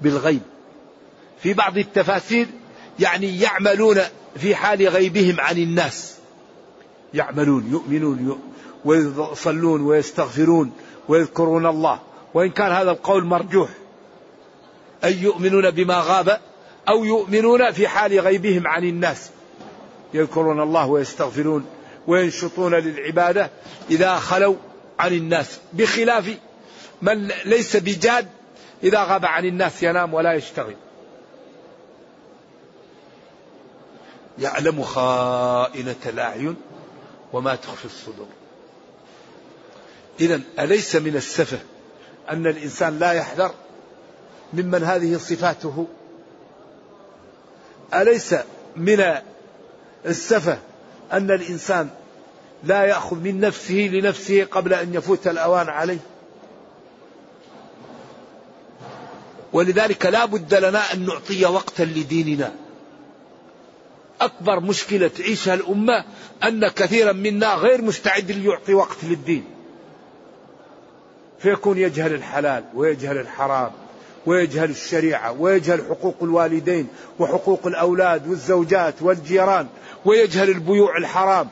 بالغيب. 0.00 0.42
في 1.42 1.54
بعض 1.54 1.78
التفاسير 1.78 2.46
يعني 3.00 3.40
يعملون 3.40 4.00
في 4.36 4.54
حال 4.54 4.88
غيبهم 4.88 5.40
عن 5.40 5.58
الناس. 5.58 6.16
يعملون 7.14 7.70
يؤمنون 7.70 8.40
ويصلون 8.84 9.82
ويستغفرون 9.82 10.72
ويذكرون 11.08 11.66
الله. 11.66 12.00
وإن 12.34 12.50
كان 12.50 12.72
هذا 12.72 12.90
القول 12.90 13.24
مرجوح. 13.24 13.68
أي 15.04 15.22
يؤمنون 15.22 15.70
بما 15.70 16.00
غاب 16.06 16.40
أو 16.90 17.04
يؤمنون 17.04 17.72
في 17.72 17.88
حال 17.88 18.20
غيبهم 18.20 18.66
عن 18.66 18.84
الناس. 18.84 19.30
يذكرون 20.14 20.60
الله 20.60 20.86
ويستغفرون 20.86 21.66
وينشطون 22.06 22.74
للعبادة 22.74 23.50
إذا 23.90 24.16
خلوا 24.16 24.56
عن 24.98 25.12
الناس. 25.12 25.58
بخلاف 25.72 26.38
من 27.02 27.28
ليس 27.44 27.76
بجاد 27.76 28.28
إذا 28.82 29.04
غاب 29.04 29.24
عن 29.24 29.44
الناس 29.44 29.82
ينام 29.82 30.14
ولا 30.14 30.32
يشتغل. 30.32 30.76
يعلم 34.38 34.82
خائنة 34.82 35.96
الأعين 36.06 36.56
وما 37.32 37.54
تخفي 37.54 37.84
الصدور. 37.84 38.28
إذا 40.20 40.40
أليس 40.58 40.96
من 40.96 41.16
السفه 41.16 41.58
أن 42.30 42.46
الإنسان 42.46 42.98
لا 42.98 43.12
يحذر 43.12 43.50
ممن 44.52 44.84
هذه 44.84 45.16
صفاته 45.16 45.86
أليس 47.94 48.34
من 48.76 49.04
السفه 50.06 50.58
أن 51.12 51.30
الإنسان 51.30 51.88
لا 52.64 52.84
يأخذ 52.84 53.16
من 53.16 53.40
نفسه 53.40 53.90
لنفسه 53.92 54.44
قبل 54.44 54.74
أن 54.74 54.94
يفوت 54.94 55.26
الأوان 55.26 55.68
عليه؟ 55.68 55.98
ولذلك 59.52 60.06
لا 60.06 60.24
بد 60.24 60.54
لنا 60.54 60.92
أن 60.92 61.06
نعطي 61.06 61.46
وقتا 61.46 61.82
لديننا. 61.82 62.52
أكبر 64.20 64.60
مشكلة 64.60 65.08
تعيشها 65.08 65.54
الأمة 65.54 66.04
أن 66.44 66.68
كثيرا 66.68 67.12
منا 67.12 67.54
غير 67.54 67.82
مستعد 67.82 68.30
ليعطي 68.30 68.74
وقت 68.74 69.04
للدين. 69.04 69.44
فيكون 71.38 71.78
يجهل 71.78 72.14
الحلال 72.14 72.64
ويجهل 72.74 73.18
الحرام. 73.18 73.70
ويجهل 74.26 74.70
الشريعة 74.70 75.32
ويجهل 75.32 75.84
حقوق 75.88 76.16
الوالدين 76.22 76.88
وحقوق 77.18 77.66
الأولاد 77.66 78.28
والزوجات 78.28 78.94
والجيران 79.00 79.66
ويجهل 80.04 80.48
البيوع 80.48 80.96
الحرام 80.96 81.48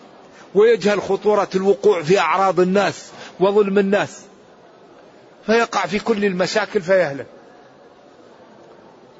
ويجهل 0.54 1.02
خطورة 1.02 1.48
الوقوع 1.54 2.02
في 2.02 2.18
أعراض 2.18 2.60
الناس 2.60 3.10
وظلم 3.40 3.78
الناس. 3.78 4.20
فيقع 5.46 5.86
في 5.86 5.98
كل 5.98 6.24
المشاكل 6.24 6.80
فيهلك. 6.82 7.26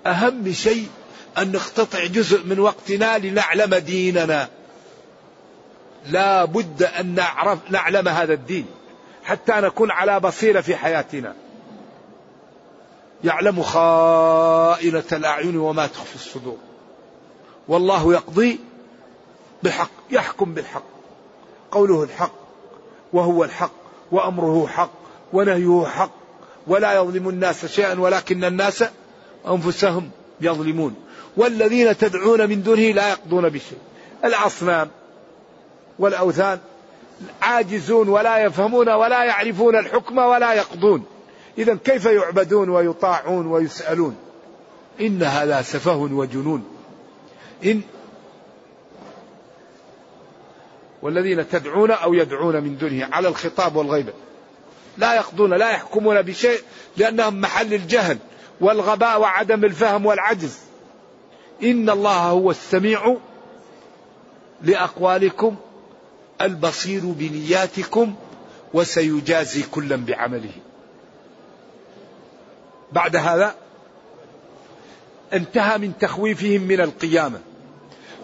أهم 0.07 0.53
شيء 0.53 0.89
أن 1.39 1.53
نقتطع 1.53 2.07
جزء 2.07 2.45
من 2.45 2.59
وقتنا 2.59 3.19
لنعلم 3.19 3.75
ديننا. 3.75 4.49
لا 6.07 6.45
بد 6.45 6.83
أن 6.83 7.15
نعرف 7.15 7.59
نعلم 7.71 8.09
هذا 8.09 8.33
الدين 8.33 8.67
حتى 9.25 9.53
نكون 9.53 9.91
على 9.91 10.21
بصيرة 10.21 10.61
في 10.61 10.77
حياتنا. 10.77 11.35
يعلم 13.25 13.63
خائنة 13.63 15.05
الأعين 15.13 15.57
وما 15.57 15.87
تخفي 15.87 16.15
الصدور. 16.15 16.57
والله 17.69 18.13
يقضي 18.13 18.61
بحق 19.63 19.91
يحكم 20.11 20.55
بالحق. 20.55 20.83
قوله 21.71 22.03
الحق 22.03 22.33
وهو 23.13 23.45
الحق 23.45 23.73
وأمره 24.13 24.67
حق 24.67 24.91
ونهيه 25.33 25.87
حق 25.87 26.11
ولا 26.67 26.93
يظلم 26.93 27.29
الناس 27.29 27.67
شيئا 27.67 28.01
ولكن 28.01 28.45
الناس 28.45 28.85
أنفسهم 29.49 30.11
يظلمون. 30.41 30.95
والذين 31.37 31.97
تدعون 31.97 32.49
من 32.49 32.63
دونه 32.63 32.93
لا 32.93 33.09
يقضون 33.09 33.49
بشيء. 33.49 33.79
الأصنام 34.25 34.89
والأوثان 35.99 36.59
عاجزون 37.43 38.09
ولا 38.09 38.39
يفهمون 38.39 38.89
ولا 38.89 39.25
يعرفون 39.25 39.77
الحكم 39.77 40.19
ولا 40.19 40.53
يقضون. 40.55 41.05
إذا 41.59 41.79
كيف 41.85 42.05
يعبدون 42.05 42.69
ويطاعون 42.69 43.47
ويسألون؟ 43.47 44.17
إن 45.01 45.23
هذا 45.23 45.63
سفه 45.63 45.97
وجنون. 45.97 46.65
إن 47.65 47.81
والذين 51.03 51.49
تدعون 51.49 51.91
أو 51.91 52.15
يدعون 52.15 52.63
من 52.63 52.77
دونه 52.79 53.09
على 53.13 53.29
الخطاب 53.29 53.77
والغيبة 53.77 54.13
لا 54.99 55.15
يقضون 55.15 55.55
لا 55.55 55.71
يحكمون 55.71 56.23
بشيء 56.23 56.61
لأنهم 56.97 57.41
محل 57.41 57.75
الجهل 57.75 58.19
والغباء 58.61 59.21
وعدم 59.21 59.65
الفهم 59.65 60.07
والعجز. 60.07 60.59
إن 61.63 61.91
الله 61.91 62.19
هو 62.19 62.51
السميع 62.51 63.17
لأقوالكم 64.63 65.57
البصير 66.41 67.01
بنياتكم 67.05 68.15
وسيجازي 68.75 69.63
كلا 69.63 69.97
بعمله. 69.97 70.53
بعد 72.93 73.17
هذا 73.17 73.55
انتهى 75.33 75.79
من 75.79 75.93
تخويفهم 76.01 76.61
من 76.61 76.81
القيامة. 76.81 77.41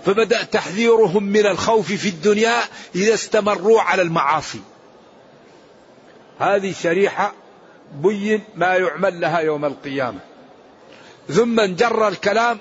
فبدأ 0.04 0.42
تحذيرهم 0.42 1.22
من 1.22 1.46
الخوف 1.46 1.92
في 1.92 2.08
الدنيا 2.08 2.60
إذا 2.94 3.14
استمروا 3.14 3.80
على 3.80 4.02
المعاصي. 4.02 4.60
هذه 6.38 6.72
شريحة 6.82 7.32
بين 7.94 8.42
ما 8.56 8.74
يعمل 8.74 9.20
لها 9.20 9.38
يوم 9.38 9.64
القيامة. 9.64 10.18
ثم 11.28 11.60
انجر 11.60 12.08
الكلام 12.08 12.58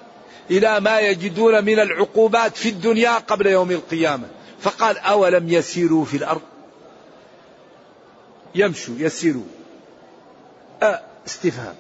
إلى 0.51 0.79
ما 0.79 0.99
يجدون 0.99 1.65
من 1.65 1.79
العقوبات 1.79 2.57
في 2.57 2.69
الدنيا 2.69 3.17
قبل 3.17 3.47
يوم 3.47 3.71
القيامة. 3.71 4.27
فقال 4.61 4.97
أولم 4.97 5.49
يسيروا 5.49 6.05
في 6.05 6.17
الأرض؟ 6.17 6.41
يمشوا 8.55 8.95
يسيروا. 8.97 9.45
أه 10.83 11.01
استفهام. 11.27 11.75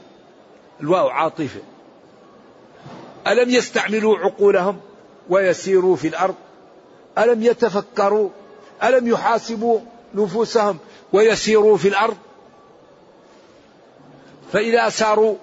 الواو 0.81 1.07
عاطفة. 1.07 1.59
ألم 3.27 3.49
يستعملوا 3.49 4.17
عقولهم 4.17 4.79
ويسيروا 5.29 5.95
في 5.95 6.07
الأرض؟ 6.07 6.35
ألم 7.17 7.43
يتفكروا؟ 7.43 8.29
ألم 8.83 9.07
يحاسبوا 9.07 9.79
نفوسهم 10.15 10.77
ويسيروا 11.13 11.77
في 11.77 11.87
الأرض؟ 11.87 12.17
فإذا 14.51 14.89
ساروا 14.89 15.35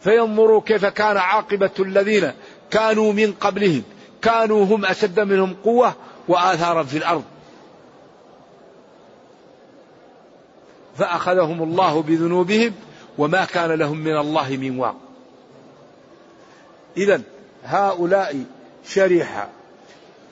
فينظروا 0.00 0.60
كيف 0.60 0.84
كان 0.84 1.16
عاقبة 1.16 1.70
الذين 1.78 2.32
كانوا 2.70 3.12
من 3.12 3.32
قبلهم. 3.32 3.82
كانوا 4.22 4.64
هم 4.64 4.84
أشد 4.84 5.20
منهم 5.20 5.56
قوة 5.64 5.94
وآثارا 6.28 6.82
في 6.82 6.98
الأرض. 6.98 7.24
فأخذهم 10.98 11.62
الله 11.62 12.02
بذنوبهم 12.02 12.72
وما 13.18 13.44
كان 13.44 13.72
لهم 13.72 13.98
من 13.98 14.16
الله 14.16 14.56
من 14.56 14.78
واق. 14.78 14.96
إذا 16.96 17.22
هؤلاء 17.64 18.44
شريحة 18.88 19.48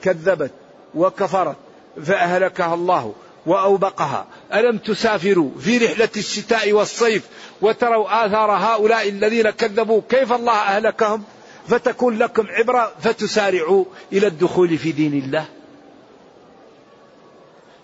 كذبت 0.01 0.51
وكفرت 0.95 1.55
فأهلكها 2.03 2.73
الله 2.73 3.13
وأوبقها. 3.45 4.25
ألم 4.53 4.77
تسافروا 4.77 5.49
في 5.59 5.77
رحلة 5.77 6.09
الشتاء 6.17 6.71
والصيف 6.73 7.27
وتروا 7.61 8.25
آثار 8.25 8.51
هؤلاء 8.51 9.09
الذين 9.09 9.49
كذبوا؟ 9.49 10.01
كيف 10.09 10.33
الله 10.33 10.53
أهلكهم؟ 10.53 11.23
فتكون 11.67 12.17
لكم 12.17 12.47
عبرة 12.49 12.91
فتسارعوا 13.01 13.85
إلى 14.13 14.27
الدخول 14.27 14.77
في 14.77 14.91
دين 14.91 15.13
الله. 15.13 15.45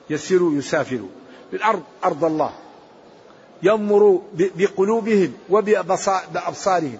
يسيروا 0.10 0.54
يسافروا. 0.54 1.10
الأرض 1.54 1.84
أرض 2.04 2.26
الله. 2.26 2.54
ينظروا 3.63 4.21
بقلوبهم 4.34 5.34
وبأبصارهم 5.50 7.00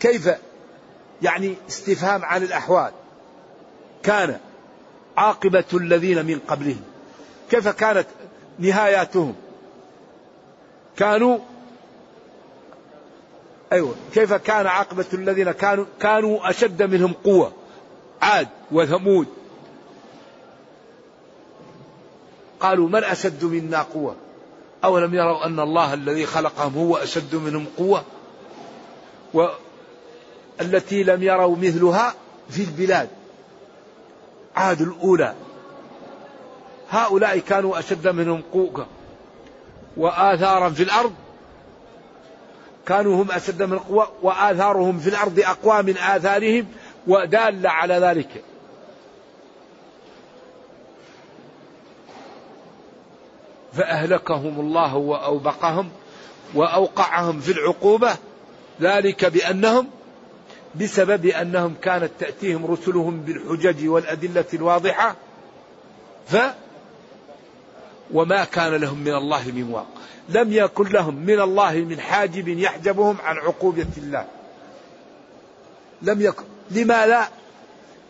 كيف؟ 0.00 0.30
يعني 1.22 1.54
استفهام 1.68 2.24
عن 2.24 2.42
الأحوال. 2.42 2.92
كان 4.02 4.38
عاقبة 5.16 5.64
الذين 5.74 6.26
من 6.26 6.38
قبلهم. 6.48 6.82
كيف 7.50 7.68
كانت 7.68 8.06
نهاياتهم؟ 8.58 9.34
كانوا 10.96 11.38
أيوة 13.72 13.94
كيف 14.14 14.32
كان 14.32 14.66
عاقبة 14.66 15.06
الذين 15.14 15.52
كانوا 15.52 15.84
كانوا 16.00 16.50
أشد 16.50 16.82
منهم 16.82 17.12
قوة؟ 17.12 17.52
عاد 18.22 18.48
وثمود. 18.72 19.26
قالوا 22.60 22.88
من 22.88 23.04
أشد 23.04 23.44
منا 23.44 23.82
قوة؟ 23.82 24.16
أولم 24.84 25.14
يروا 25.14 25.46
أن 25.46 25.60
الله 25.60 25.94
الذي 25.94 26.26
خلقهم 26.26 26.74
هو 26.74 26.96
أشد 26.96 27.34
منهم 27.34 27.66
قوة؟ 27.78 28.04
والتي 29.34 31.02
لم 31.02 31.22
يروا 31.22 31.56
مثلها 31.56 32.14
في 32.50 32.62
البلاد. 32.62 33.08
عاد 34.56 34.80
الأولى. 34.80 35.34
هؤلاء 36.90 37.38
كانوا 37.38 37.78
أشد 37.78 38.08
منهم 38.08 38.42
قوة. 38.52 38.86
وآثارا 39.96 40.70
في 40.70 40.82
الأرض. 40.82 41.14
كانوا 42.86 43.22
هم 43.22 43.30
أشد 43.30 43.62
من 43.62 43.78
قوة 43.78 44.08
وآثارهم 44.22 44.98
في 44.98 45.08
الأرض 45.08 45.40
أقوى 45.40 45.82
من 45.82 45.98
آثارهم 45.98 46.66
ودال 47.06 47.66
على 47.66 47.94
ذلك. 47.94 48.44
فأهلكهم 53.76 54.60
الله 54.60 54.96
وأوبقهم 54.96 55.90
وأوقعهم 56.54 57.40
في 57.40 57.52
العقوبة. 57.52 58.16
ذلك 58.80 59.24
بأنهم 59.24 59.88
بسبب 60.80 61.26
أنهم 61.26 61.74
كانت 61.82 62.10
تأتيهم 62.20 62.66
رسلهم 62.66 63.20
بالحجج 63.20 63.88
والأدلة 63.88 64.44
الواضحة. 64.54 65.16
ف 66.26 66.36
وما 68.12 68.44
كان 68.44 68.74
لهم 68.74 68.98
من 68.98 69.14
الله 69.14 69.52
من 69.52 69.70
واق. 69.70 69.86
لم 70.28 70.52
يكن 70.52 70.88
لهم 70.88 71.14
من 71.14 71.40
الله 71.40 71.72
من 71.72 72.00
حاجب 72.00 72.48
يحجبهم 72.48 73.16
عن 73.24 73.36
عقوبة 73.36 73.86
الله. 73.96 74.26
لم 76.02 76.20
يكن. 76.20 76.44
لما 76.70 77.06
لا 77.06 77.28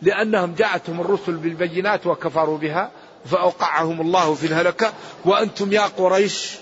لأنهم 0.03 0.55
جاءتهم 0.55 1.01
الرسل 1.01 1.33
بالبينات 1.33 2.07
وكفروا 2.07 2.59
بها. 2.59 2.91
فأوقعهم 3.25 4.01
الله 4.01 4.35
في 4.35 4.47
الهلكة. 4.47 4.93
وأنتم 5.25 5.73
يا 5.73 5.83
قريش 5.83 6.57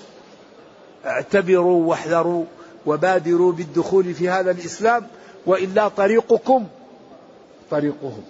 اعتبروا 1.06 1.86
واحذروا 1.86 2.44
وبادروا 2.86 3.52
بالدخول 3.52 4.14
في 4.14 4.28
هذا 4.28 4.50
الإسلام 4.50 5.06
وإلا 5.46 5.88
طريقكم 5.88 6.66
طريقهم. 7.70 8.22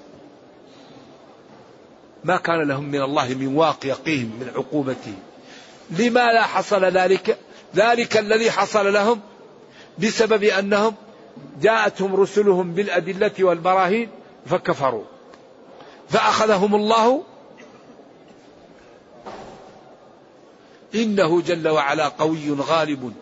ما 2.24 2.36
كان 2.36 2.68
لهم 2.68 2.84
من 2.84 3.02
الله 3.02 3.28
من 3.28 3.56
واق 3.56 3.86
يقيهم 3.86 4.30
من 4.40 4.50
عقوبته. 4.56 5.14
لما 5.90 6.32
لا 6.32 6.42
حصل 6.42 6.84
ذلك؟ 6.84 7.38
ذلك 7.76 8.16
الذي 8.16 8.50
حصل 8.50 8.92
لهم 8.92 9.20
بسبب 9.98 10.42
أنهم 10.42 10.94
جاءتهم 11.62 12.16
رسلهم 12.16 12.72
بالأدلة 12.72 13.32
والبراهين 13.40 14.08
فكفروا. 14.46 15.04
فأخذهم 16.08 16.74
الله 16.74 17.22
إنه 20.94 21.42
جل 21.42 21.68
وعلا 21.68 22.08
قوي 22.08 22.50
غالب 22.50 23.12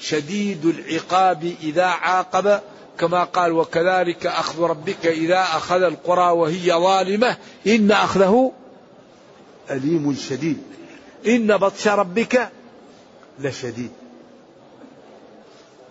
شديد 0.00 0.64
العقاب 0.64 1.54
إذا 1.62 1.84
عاقب 1.84 2.60
كما 2.98 3.24
قال 3.24 3.52
وكذلك 3.52 4.26
أخذ 4.26 4.62
ربك 4.62 5.06
إذا 5.06 5.40
أخذ 5.40 5.82
القرى 5.82 6.30
وهي 6.30 6.72
ظالمة 6.72 7.36
إن 7.66 7.92
أخذه 7.92 8.52
أليم 9.70 10.16
شديد. 10.28 10.62
إن 11.26 11.56
بطش 11.56 11.88
ربك 11.88 12.48
لشديد. 13.40 13.90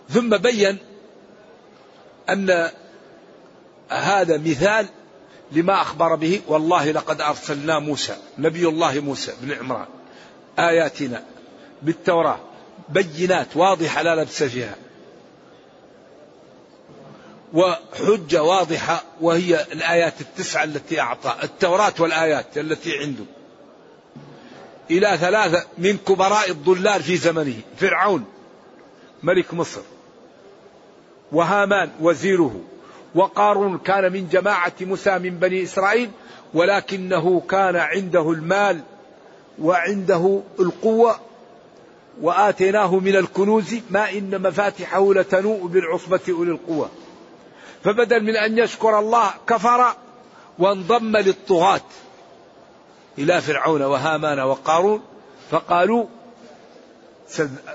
ثم 0.08 0.36
بين 0.36 0.78
أن 2.28 2.70
هذا 3.88 4.38
مثال 4.38 4.86
لما 5.52 5.82
أخبر 5.82 6.14
به 6.14 6.40
والله 6.48 6.90
لقد 6.90 7.20
أرسلنا 7.20 7.78
موسى 7.78 8.16
نبي 8.38 8.68
الله 8.68 9.00
موسى 9.00 9.32
بن 9.42 9.52
عمران. 9.52 9.86
آياتنا 10.58 11.24
بالتوراة. 11.82 12.40
بينات 12.88 13.56
واضحة 13.56 14.02
لا 14.02 14.22
لبس 14.22 14.42
فيها. 14.42 14.74
وحجة 17.54 18.42
واضحة 18.42 19.04
وهي 19.20 19.62
الآيات 19.72 20.20
التسعة 20.20 20.64
التي 20.64 21.00
أعطى 21.00 21.34
التوراة 21.42 21.94
والآيات 21.98 22.58
التي 22.58 22.98
عنده. 22.98 23.24
إلى 24.90 25.18
ثلاثة 25.18 25.66
من 25.78 25.96
كبراء 25.96 26.50
الضلال 26.50 27.02
في 27.02 27.16
زمنه 27.16 27.54
فرعون 27.76 28.24
ملك 29.22 29.54
مصر 29.54 29.80
وهامان 31.32 31.90
وزيره 32.00 32.60
وقارون 33.14 33.78
كان 33.78 34.12
من 34.12 34.28
جماعة 34.28 34.72
موسى 34.80 35.18
من 35.18 35.30
بني 35.30 35.62
إسرائيل 35.62 36.10
ولكنه 36.54 37.40
كان 37.40 37.76
عنده 37.76 38.30
المال 38.30 38.80
وعنده 39.62 40.40
القوة 40.60 41.20
وآتيناه 42.20 42.96
من 42.96 43.16
الكنوز 43.16 43.74
ما 43.90 44.10
إن 44.10 44.42
مفاتحه 44.42 45.14
لتنوء 45.14 45.66
بالعصبة 45.66 46.20
أولي 46.28 46.50
القوة. 46.50 46.90
فبدل 47.84 48.22
من 48.22 48.36
أن 48.36 48.58
يشكر 48.58 48.98
الله 48.98 49.30
كفر 49.46 49.94
وانضم 50.58 51.16
للطغاة 51.16 51.80
إلى 53.18 53.40
فرعون 53.40 53.82
وهامان 53.82 54.40
وقارون 54.40 55.02
فقالوا 55.50 56.06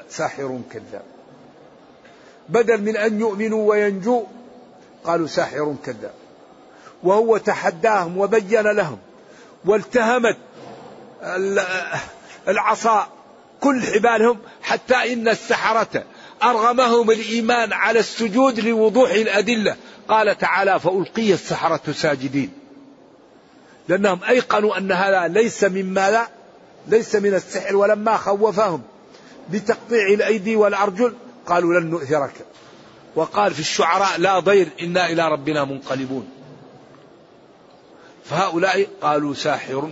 ساحر 0.09 0.61
كذاب. 0.71 1.05
بدل 2.49 2.81
من 2.81 2.97
أن 2.97 3.19
يؤمنوا 3.19 3.69
وينجوا 3.69 4.23
قالوا 5.03 5.27
ساحر 5.27 5.75
كذاب. 5.85 6.13
وهو 7.03 7.37
تحداهم 7.37 8.17
وبين 8.17 8.61
لهم 8.61 8.97
والتهمت 9.65 10.37
العصا 12.47 13.07
كل 13.61 13.81
حبالهم 13.81 14.37
حتى 14.61 15.13
إن 15.13 15.27
السحرة 15.27 16.03
أرغمهم 16.43 17.11
الإيمان 17.11 17.73
على 17.73 17.99
السجود 17.99 18.59
لوضوح 18.59 19.11
الأدلة. 19.11 19.75
قال 20.07 20.37
تعالى 20.37 20.79
فألقي 20.79 21.33
السحرة 21.33 21.91
ساجدين. 21.91 22.53
لأنهم 23.87 24.23
أيقنوا 24.23 24.77
أن 24.77 24.91
هذا 24.91 25.27
ليس 25.27 25.63
مما 25.63 26.11
لا 26.11 26.27
ليس 26.87 27.15
من 27.15 27.33
السحر 27.33 27.75
ولما 27.75 28.17
خوفهم 28.17 28.81
بتقطيع 29.49 30.07
الأيدي 30.07 30.55
والأرجل. 30.55 31.13
قالوا 31.45 31.79
لن 31.79 31.89
نؤثرك. 31.89 32.33
وقال 33.15 33.53
في 33.53 33.59
الشعراء 33.59 34.19
لا 34.19 34.39
ضير 34.39 34.67
إنا 34.81 35.09
إلى 35.09 35.27
ربنا 35.27 35.63
منقلبون. 35.63 36.29
فهؤلاء 38.25 38.87
قالوا 39.01 39.33
ساحر. 39.33 39.91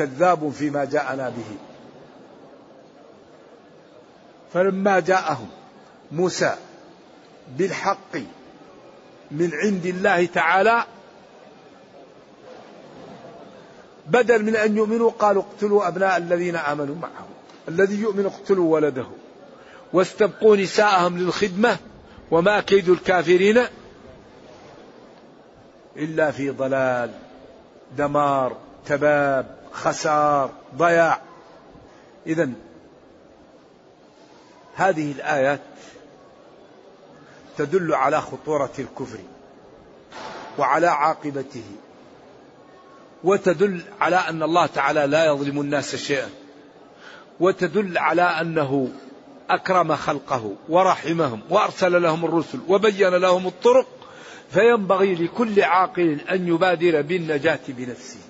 كذاب 0.00 0.50
فيما 0.50 0.84
جاءنا 0.84 1.28
به. 1.28 1.56
فلما 4.52 5.00
جاءهم 5.00 5.48
موسى 6.12 6.56
بالحق 7.58 8.16
من 9.30 9.50
عند 9.54 9.86
الله 9.86 10.26
تعالى 10.26 10.84
بدل 14.06 14.44
من 14.44 14.56
أن 14.56 14.76
يؤمنوا 14.76 15.10
قالوا 15.10 15.42
اقتلوا 15.42 15.88
أبناء 15.88 16.16
الذين 16.16 16.56
آمنوا 16.56 16.94
معه 16.94 17.26
الذي 17.68 18.00
يؤمن 18.00 18.26
اقتلوا 18.26 18.74
ولده. 18.74 19.06
واستبقوا 19.92 20.56
نساءهم 20.56 21.18
للخدمة 21.18 21.76
وما 22.30 22.60
كيد 22.60 22.88
الكافرين 22.88 23.64
إلا 25.96 26.30
في 26.30 26.50
ضلال 26.50 27.10
دمار 27.96 28.56
تباب. 28.86 29.59
خسار 29.72 30.50
ضياع. 30.76 31.20
إذا 32.26 32.50
هذه 34.76 35.12
الآيات 35.12 35.60
تدل 37.58 37.94
على 37.94 38.20
خطورة 38.20 38.72
الكفر 38.78 39.18
وعلى 40.58 40.86
عاقبته 40.86 41.64
وتدل 43.24 43.82
على 44.00 44.16
أن 44.16 44.42
الله 44.42 44.66
تعالى 44.66 45.06
لا 45.06 45.26
يظلم 45.26 45.60
الناس 45.60 45.96
شيئا 45.96 46.28
وتدل 47.40 47.98
على 47.98 48.22
أنه 48.22 48.88
أكرم 49.50 49.96
خلقه 49.96 50.54
ورحمهم 50.68 51.40
وأرسل 51.50 52.02
لهم 52.02 52.24
الرسل 52.24 52.58
وبين 52.68 53.08
لهم 53.08 53.46
الطرق 53.46 53.86
فينبغي 54.50 55.14
لكل 55.14 55.62
عاقل 55.62 56.20
أن 56.30 56.48
يبادر 56.48 57.02
بالنجاة 57.02 57.60
بنفسه. 57.68 58.29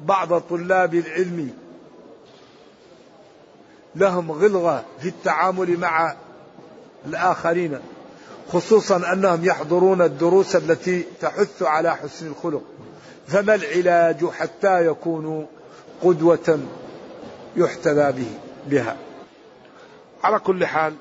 بعض 0.00 0.40
طلاب 0.40 0.94
العلم 0.94 1.50
لهم 3.96 4.32
غلظة 4.32 4.82
في 5.00 5.08
التعامل 5.08 5.76
مع 5.76 6.16
الآخرين 7.06 7.78
خصوصا 8.52 9.12
أنهم 9.12 9.44
يحضرون 9.44 10.02
الدروس 10.02 10.56
التي 10.56 11.04
تحث 11.20 11.62
على 11.62 11.96
حسن 11.96 12.26
الخلق. 12.26 12.62
فما 13.26 13.54
العلاج 13.54 14.26
حتى 14.26 14.86
يكونوا 14.86 15.46
قدوة 16.02 16.58
يحتذى 17.56 18.12
به 18.12 18.30
بها؟ 18.66 18.96
على 20.22 20.38
كل 20.38 20.66
حال 20.66 20.94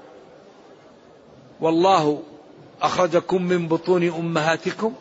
والله 1.62 2.24
أخرجكم 2.82 3.44
من 3.44 3.68
بطون 3.68 4.10
أمهاتكم. 4.10 4.94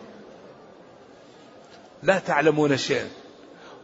لا 2.03 2.19
تعلمون 2.19 2.77
شيئا. 2.77 3.09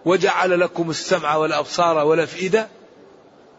وجعل 0.05 0.61
لكم 0.61 0.91
السمع 0.91 1.37
والأبصار 1.37 2.07
والأفئدة 2.07 2.69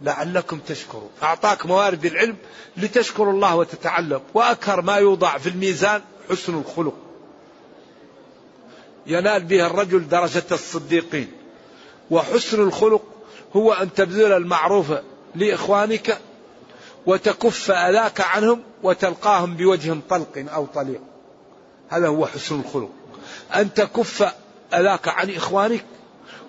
لعلكم 0.02 0.60
تشكرون. 0.60 1.10
أعطاك 1.24 1.66
موارد 1.66 2.06
العلم 2.06 2.36
لتشكر 2.78 3.30
الله 3.30 3.56
وتتعلم. 3.56 4.22
وأكثر 4.34 4.82
ما 4.82 4.96
يوضع 4.96 5.38
في 5.38 5.50
الميزان 5.50 6.02
حسن 6.30 6.60
الخلق. 6.60 6.94
ينال 9.08 9.44
به 9.44 9.66
الرجل 9.66 10.08
درجة 10.10 10.44
الصديقين. 10.52 11.32
وحسن 12.12 12.64
الخلق 12.64 13.02
هو 13.56 13.74
أن 13.74 13.94
تبذل 13.94 14.32
المعروف 14.32 14.94
لإخوانك 15.36 16.20
وتكف 17.06 17.72
أذاك 17.72 18.22
عنهم 18.22 18.64
وتلقاهم 18.84 19.56
بوجه 19.56 19.98
طلق 20.10 20.46
أو 20.54 20.66
طليق. 20.66 21.02
هذا 21.90 22.08
هو 22.08 22.26
حسن 22.26 22.60
الخلق. 22.60 22.90
أن 23.56 23.74
تكف 23.74 24.34
أذاك 24.74 25.08
عن 25.08 25.30
إخوانك 25.30 25.86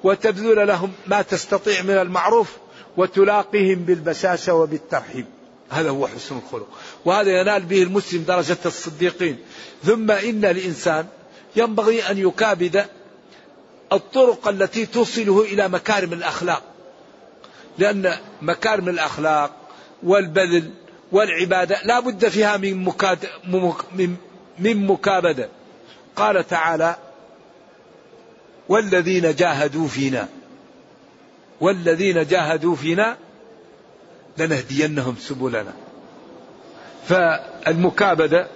وتبذل 0.04 0.68
لهم 0.68 0.92
ما 1.06 1.22
تستطيع 1.22 1.82
من 1.82 1.90
المعروف 1.90 2.48
وتلاقيهم 2.96 3.78
بالبشاشة 3.78 4.54
وبالترحيب. 4.54 5.26
هذا 5.70 5.90
هو 5.90 6.06
حسن 6.06 6.36
الخلق. 6.36 6.68
وهذا 7.04 7.40
ينال 7.40 7.62
به 7.62 7.82
المسلم 7.82 8.22
درجة 8.22 8.58
الصديقين. 8.66 9.38
ثم 9.84 10.10
إن 10.10 10.44
الإنسان 10.44 11.06
ينبغي 11.56 12.10
أن 12.10 12.18
يكابد 12.18 12.86
الطرق 13.92 14.48
التي 14.48 14.86
توصله 14.86 15.42
إلى 15.42 15.68
مكارم 15.68 16.12
الأخلاق. 16.12 16.62
لأن 17.78 18.16
مكارم 18.42 18.88
الأخلاق 18.88 19.50
والبذل 20.02 20.70
والعبادة 21.12 21.82
لا 21.84 22.00
بد 22.00 22.28
فيها 22.28 22.56
من, 22.56 22.84
مكاد 22.84 23.18
من 24.58 24.86
مكابدة. 24.86 25.48
قال 26.16 26.46
تعالى 26.46 26.96
والذين 28.68 29.34
جاهدوا 29.34 29.88
فينا 29.88 30.28
والذين 31.60 32.26
جاهدوا 32.26 32.76
فينا 32.76 33.16
لنهدينهم 34.38 35.16
سبلنا. 35.20 35.72
فالمكابدة 37.08 38.46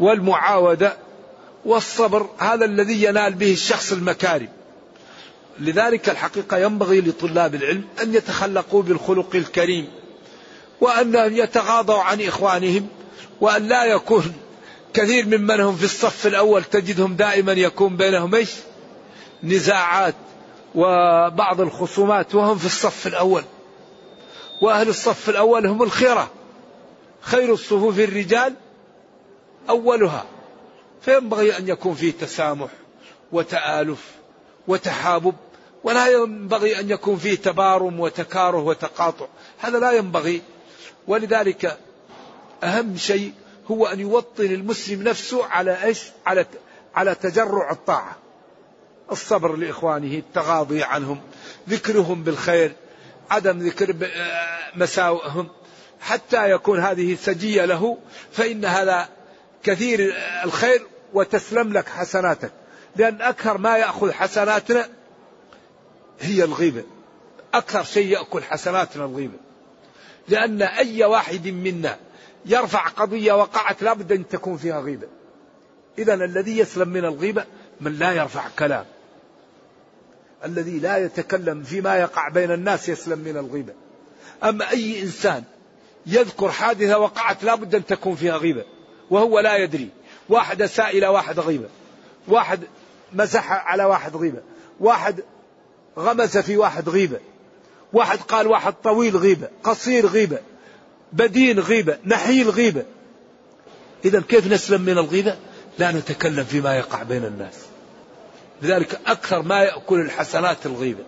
والمعاودة 0.00 0.96
والصبر 1.64 2.28
هذا 2.38 2.64
الذي 2.64 3.04
ينال 3.04 3.34
به 3.34 3.52
الشخص 3.52 3.92
المكارم. 3.92 4.48
لذلك 5.60 6.08
الحقيقة 6.08 6.56
ينبغي 6.56 7.00
لطلاب 7.00 7.54
العلم 7.54 7.84
أن 8.02 8.14
يتخلقوا 8.14 8.82
بالخلق 8.82 9.30
الكريم 9.34 9.88
وأن 10.80 11.36
يتغاضوا 11.36 12.02
عن 12.02 12.20
إخوانهم 12.20 12.88
وأن 13.40 13.68
لا 13.68 13.84
يكون 13.84 14.32
كثير 14.94 15.26
ممن 15.26 15.60
هم 15.60 15.76
في 15.76 15.84
الصف 15.84 16.26
الأول 16.26 16.64
تجدهم 16.64 17.16
دائما 17.16 17.52
يكون 17.52 17.96
بينهم 17.96 18.34
إيش؟ 18.34 18.50
نزاعات 19.44 20.14
وبعض 20.74 21.60
الخصومات 21.60 22.34
وهم 22.34 22.58
في 22.58 22.66
الصف 22.66 23.06
الأول. 23.06 23.42
وأهل 24.62 24.88
الصف 24.88 25.28
الأول 25.30 25.66
هم 25.66 25.82
الخيرة. 25.82 26.30
خير 27.20 27.52
الصفوف 27.52 27.98
الرجال 27.98 28.54
أولها. 29.70 30.24
فينبغي 31.00 31.58
أن 31.58 31.68
يكون 31.68 31.94
فيه 31.94 32.12
تسامح 32.12 32.68
وتآلف 33.32 34.10
وتحابب 34.68 35.34
ولا 35.84 36.06
ينبغي 36.06 36.80
أن 36.80 36.90
يكون 36.90 37.16
فيه 37.16 37.36
تبارم 37.36 38.00
وتكاره 38.00 38.58
وتقاطع. 38.58 39.26
هذا 39.58 39.78
لا 39.78 39.92
ينبغي. 39.92 40.42
ولذلك 41.06 41.78
أهم 42.64 42.96
شيء 42.96 43.32
هو 43.70 43.86
أن 43.86 44.00
يوطن 44.00 44.44
المسلم 44.44 45.02
نفسه 45.02 45.44
على 45.44 45.84
إيش؟ 45.84 46.02
على 46.26 46.46
على 46.94 47.14
تجرع 47.14 47.70
الطاعة. 47.70 48.23
الصبر 49.12 49.56
لإخوانه 49.56 50.14
التغاضي 50.14 50.82
عنهم 50.82 51.20
ذكرهم 51.68 52.22
بالخير 52.22 52.72
عدم 53.30 53.58
ذكر 53.58 53.96
مساوئهم. 54.76 55.48
حتى 56.00 56.50
يكون 56.50 56.80
هذه 56.80 57.16
سجية 57.16 57.64
له 57.64 57.98
فإن 58.32 58.64
هذا 58.64 59.08
كثير 59.62 60.14
الخير 60.44 60.86
وتسلم 61.12 61.72
لك 61.72 61.88
حسناتك. 61.88 62.52
لأن 62.96 63.22
أكثر 63.22 63.58
ما 63.58 63.76
يأخذ 63.76 64.12
حسناتنا 64.12 64.88
هي 66.20 66.44
الغيبة. 66.44 66.84
أكثر 67.54 67.84
شيء 67.84 68.06
يأكل 68.06 68.42
حسناتنا 68.42 69.04
الغيبة. 69.04 69.38
لأن 70.28 70.62
أي 70.62 71.04
واحد 71.04 71.48
منا 71.48 71.98
يرفع 72.46 72.88
قضية 72.88 73.32
وقعت 73.32 73.82
لابد 73.82 74.12
أن 74.12 74.28
تكون 74.28 74.56
فيها 74.56 74.80
غيبة. 74.80 75.06
إذا 75.98 76.14
الذي 76.14 76.58
يسلم 76.58 76.88
من 76.88 77.04
الغيبة 77.04 77.44
من 77.80 77.98
لا 77.98 78.12
يرفع 78.12 78.44
كلام. 78.58 78.84
الذي 80.44 80.78
لا 80.78 80.96
يتكلم 80.96 81.62
فيما 81.62 81.96
يقع 81.96 82.28
بين 82.28 82.50
الناس 82.50 82.88
يسلم 82.88 83.18
من 83.18 83.36
الغيبة. 83.36 83.72
أما 84.44 84.70
أي 84.70 85.02
إنسان 85.02 85.42
يذكر 86.06 86.50
حادثة 86.50 86.98
وقعت 86.98 87.44
لابد 87.44 87.74
أن 87.74 87.86
تكون 87.86 88.14
فيها 88.14 88.36
غيبة 88.36 88.64
وهو 89.10 89.40
لا 89.40 89.56
يدري. 89.56 89.88
واحد 90.28 90.62
أساء 90.62 90.98
إلى 90.98 91.06
واحد 91.06 91.40
غيبة 91.40 91.68
واحد 92.28 92.60
مسح 93.12 93.52
على 93.52 93.84
واحد 93.84 94.16
غيبة 94.16 94.40
واحد 94.80 95.20
غمس 95.98 96.38
في 96.38 96.56
واحد 96.56 96.88
غيبة 96.88 97.20
واحد 97.92 98.18
قال 98.18 98.46
واحد 98.46 98.74
طويل 98.84 99.16
غيبة 99.16 99.48
قصير 99.64 100.06
غيبة 100.06 100.38
بدين 101.12 101.60
غيبة 101.60 101.98
نحيل 102.06 102.50
غيبة. 102.50 102.84
إذا 104.04 104.22
كيف 104.28 104.46
نسلم 104.46 104.80
من 104.80 104.98
الغيبة؟ 104.98 105.36
لا 105.78 105.92
نتكلم 105.92 106.44
فيما 106.44 106.76
يقع 106.76 107.02
بين 107.02 107.24
الناس. 107.24 107.54
لذلك 108.64 109.00
أكثر 109.06 109.42
ما 109.42 109.62
يأكل 109.62 110.00
الحسنات 110.00 110.66
الغيبة. 110.66 111.04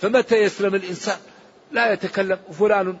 فمتى 0.00 0.36
يسلم 0.36 0.74
الإنسان؟ 0.74 1.16
لا 1.72 1.92
يتكلم. 1.92 2.38
فلان 2.58 2.96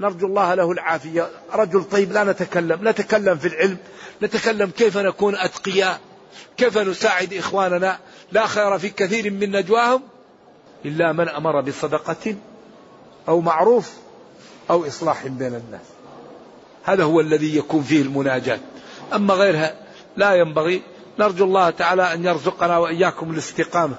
نرجو 0.00 0.26
الله 0.26 0.54
له 0.54 0.72
العافية. 0.72 1.30
رجل 1.52 1.84
طيب 1.84 2.12
لا 2.12 2.24
نتكلم. 2.24 2.88
نتكلم 2.88 3.38
في 3.38 3.48
العلم. 3.48 3.76
نتكلم 4.22 4.70
كيف 4.70 4.98
نكون 4.98 5.36
أتقياء. 5.36 6.00
كيف 6.56 6.78
نساعد 6.78 7.34
إخواننا. 7.34 7.98
لا 8.32 8.46
خير 8.46 8.78
في 8.78 8.88
كثير 8.88 9.30
من 9.30 9.50
نجواهم 9.56 10.02
إلا 10.84 11.12
من 11.12 11.28
أمر 11.28 11.60
بصدقة 11.60 12.36
أو 13.28 13.40
معروف 13.40 13.92
أو 14.70 14.86
إصلاح 14.86 15.26
بين 15.26 15.54
الناس. 15.54 15.86
هذا 16.84 17.04
هو 17.04 17.20
الذي 17.20 17.56
يكون 17.56 17.82
فيه 17.82 18.02
المناجاة. 18.02 18.60
أما 19.14 19.34
غيرها 19.34 19.74
لا 20.16 20.34
ينبغي 20.34 20.82
نرجو 21.18 21.44
الله 21.44 21.70
تعالى 21.70 22.14
أن 22.14 22.24
يرزقنا 22.24 22.78
وإياكم 22.78 23.30
الاستقامة. 23.30 23.94